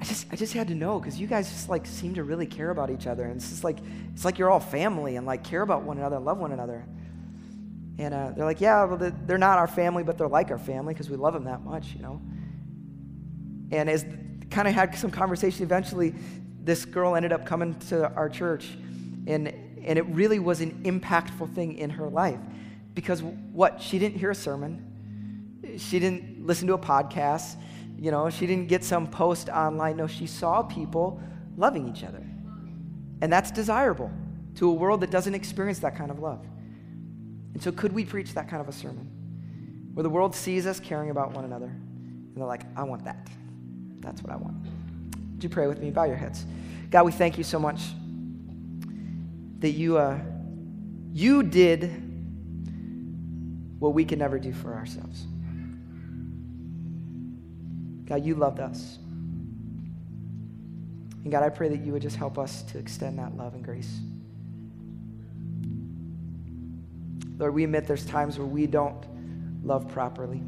I 0.01 0.05
just, 0.05 0.27
I 0.33 0.37
just 0.37 0.55
had 0.55 0.67
to 0.69 0.75
know 0.75 0.99
because 0.99 1.21
you 1.21 1.29
guys 1.29 1.49
just 1.49 1.69
like 1.69 1.87
seem 1.87 2.15
to 2.15 2.25
really 2.25 2.47
care 2.47 2.71
about 2.71 2.91
each 2.91 3.07
other. 3.07 3.23
And 3.23 3.37
it's 3.37 3.51
just 3.51 3.63
like, 3.63 3.79
it's 4.13 4.25
like 4.25 4.41
you're 4.41 4.51
all 4.51 4.59
family 4.59 5.15
and 5.15 5.25
like 5.25 5.45
care 5.45 5.63
about 5.63 5.83
one 5.83 5.99
another 5.99 6.17
and 6.17 6.25
love 6.25 6.39
one 6.39 6.51
another. 6.51 6.85
And 7.99 8.13
uh, 8.13 8.33
they're 8.33 8.45
like, 8.45 8.61
yeah, 8.61 8.83
well, 8.83 9.13
they're 9.25 9.39
not 9.39 9.59
our 9.59 9.69
family, 9.69 10.03
but 10.03 10.19
they're 10.19 10.27
like 10.27 10.51
our 10.51 10.59
family 10.59 10.93
because 10.93 11.09
we 11.09 11.17
love 11.17 11.35
them 11.35 11.45
that 11.45 11.63
much, 11.63 11.95
you 11.95 12.03
know. 12.03 12.21
And 13.71 13.89
as 13.89 14.05
kind 14.51 14.67
of 14.67 14.75
had 14.75 14.97
some 14.99 15.13
conversation, 15.13 15.63
eventually 15.63 16.13
this 16.61 16.85
girl 16.85 17.15
ended 17.15 17.33
up 17.33 17.47
coming 17.47 17.79
to 17.91 18.13
our 18.15 18.29
church. 18.29 18.67
And, 19.29 19.55
and 19.85 19.99
it 19.99 20.07
really 20.07 20.39
was 20.39 20.61
an 20.61 20.83
impactful 20.85 21.55
thing 21.55 21.77
in 21.79 21.91
her 21.91 22.09
life. 22.09 22.41
Because 22.95 23.23
what? 23.23 23.81
She 23.81 23.99
didn't 23.99 24.19
hear 24.19 24.31
a 24.31 24.35
sermon. 24.35 24.91
She 25.79 25.99
didn't 25.99 26.47
listen 26.47 26.67
to 26.69 26.75
a 26.75 26.79
podcast. 26.79 27.57
You 27.99 28.11
know, 28.11 28.31
she 28.31 28.47
didn't 28.47 28.69
get 28.69 28.85
some 28.85 29.07
post 29.07 29.49
online. 29.49 29.97
No, 29.97 30.07
she 30.07 30.27
saw 30.27 30.63
people 30.63 31.21
loving 31.57 31.89
each 31.89 32.05
other. 32.05 32.25
And 33.21 33.33
that's 33.33 33.51
desirable 33.51 34.11
to 34.57 34.69
a 34.69 34.73
world 34.73 35.01
that 35.01 35.11
doesn't 35.11 35.35
experience 35.35 35.81
that 35.81 35.97
kind 35.97 36.11
of 36.11 36.19
love. 36.19 36.45
And 37.55 37.63
so, 37.63 37.73
could 37.73 37.93
we 37.93 38.05
preach 38.05 38.35
that 38.35 38.49
kind 38.49 38.61
of 38.61 38.69
a 38.69 38.73
sermon 38.73 39.11
where 39.95 40.03
the 40.03 40.11
world 40.11 40.35
sees 40.35 40.67
us 40.67 40.81
caring 40.81 41.11
about 41.11 41.33
one 41.33 41.45
another 41.45 41.67
and 41.67 42.37
they're 42.37 42.47
like, 42.47 42.63
I 42.77 42.83
want 42.83 43.05
that? 43.05 43.29
That's 44.01 44.23
what 44.23 44.33
I 44.33 44.37
want. 44.37 44.57
Would 45.33 45.43
you 45.43 45.49
pray 45.49 45.67
with 45.67 45.81
me? 45.81 45.91
Bow 45.91 46.05
your 46.05 46.17
heads. 46.17 46.45
God, 46.91 47.05
we 47.05 47.13
thank 47.13 47.39
you 47.39 47.45
so 47.45 47.59
much 47.59 47.81
that 49.65 49.71
you, 49.71 49.97
uh, 49.97 50.19
you 51.15 51.43
did 51.43 51.85
what 53.79 53.95
we 53.95 54.05
can 54.05 54.19
never 54.19 54.39
do 54.39 54.53
for 54.53 54.75
ourselves. 54.75 55.25
God, 58.05 58.27
you 58.27 58.35
loved 58.35 58.61
us. 58.61 58.99
And 61.23 61.33
God, 61.33 61.43
I 61.43 61.49
pray 61.49 61.71
that 61.71 61.81
you 61.81 61.93
would 61.95 62.03
just 62.03 62.17
help 62.17 62.37
us 62.39 62.61
to 62.65 62.79
extend 62.79 63.19
that 63.19 63.39
love 63.39 63.55
and 63.55 63.65
grace. 63.65 64.01
Lord, 67.39 67.55
we 67.55 67.65
admit 67.65 67.87
there's 67.87 68.05
times 68.05 68.39
where 68.39 68.47
we 68.47 68.67
don't 68.67 69.03
love 69.65 69.89
properly. 69.89 70.43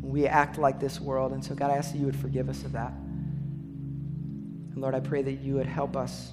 We 0.00 0.26
act 0.26 0.56
like 0.56 0.80
this 0.80 0.98
world. 0.98 1.32
And 1.32 1.44
so, 1.44 1.54
God, 1.54 1.70
I 1.70 1.76
ask 1.76 1.92
that 1.92 1.98
you 1.98 2.06
would 2.06 2.16
forgive 2.16 2.48
us 2.48 2.64
of 2.64 2.72
that. 2.72 2.92
And 4.72 4.78
Lord, 4.78 4.94
I 4.94 5.00
pray 5.00 5.20
that 5.20 5.40
you 5.42 5.56
would 5.56 5.66
help 5.66 5.94
us, 5.94 6.32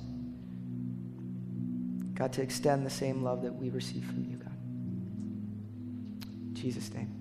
God, 2.15 2.31
to 2.33 2.41
extend 2.41 2.85
the 2.85 2.91
same 2.91 3.23
love 3.23 3.41
that 3.41 3.53
we 3.53 3.69
receive 3.69 4.05
from 4.05 4.25
you, 4.25 4.37
God. 4.37 4.53
Jesus' 6.53 6.93
name, 6.93 7.11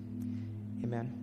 amen. 0.83 1.22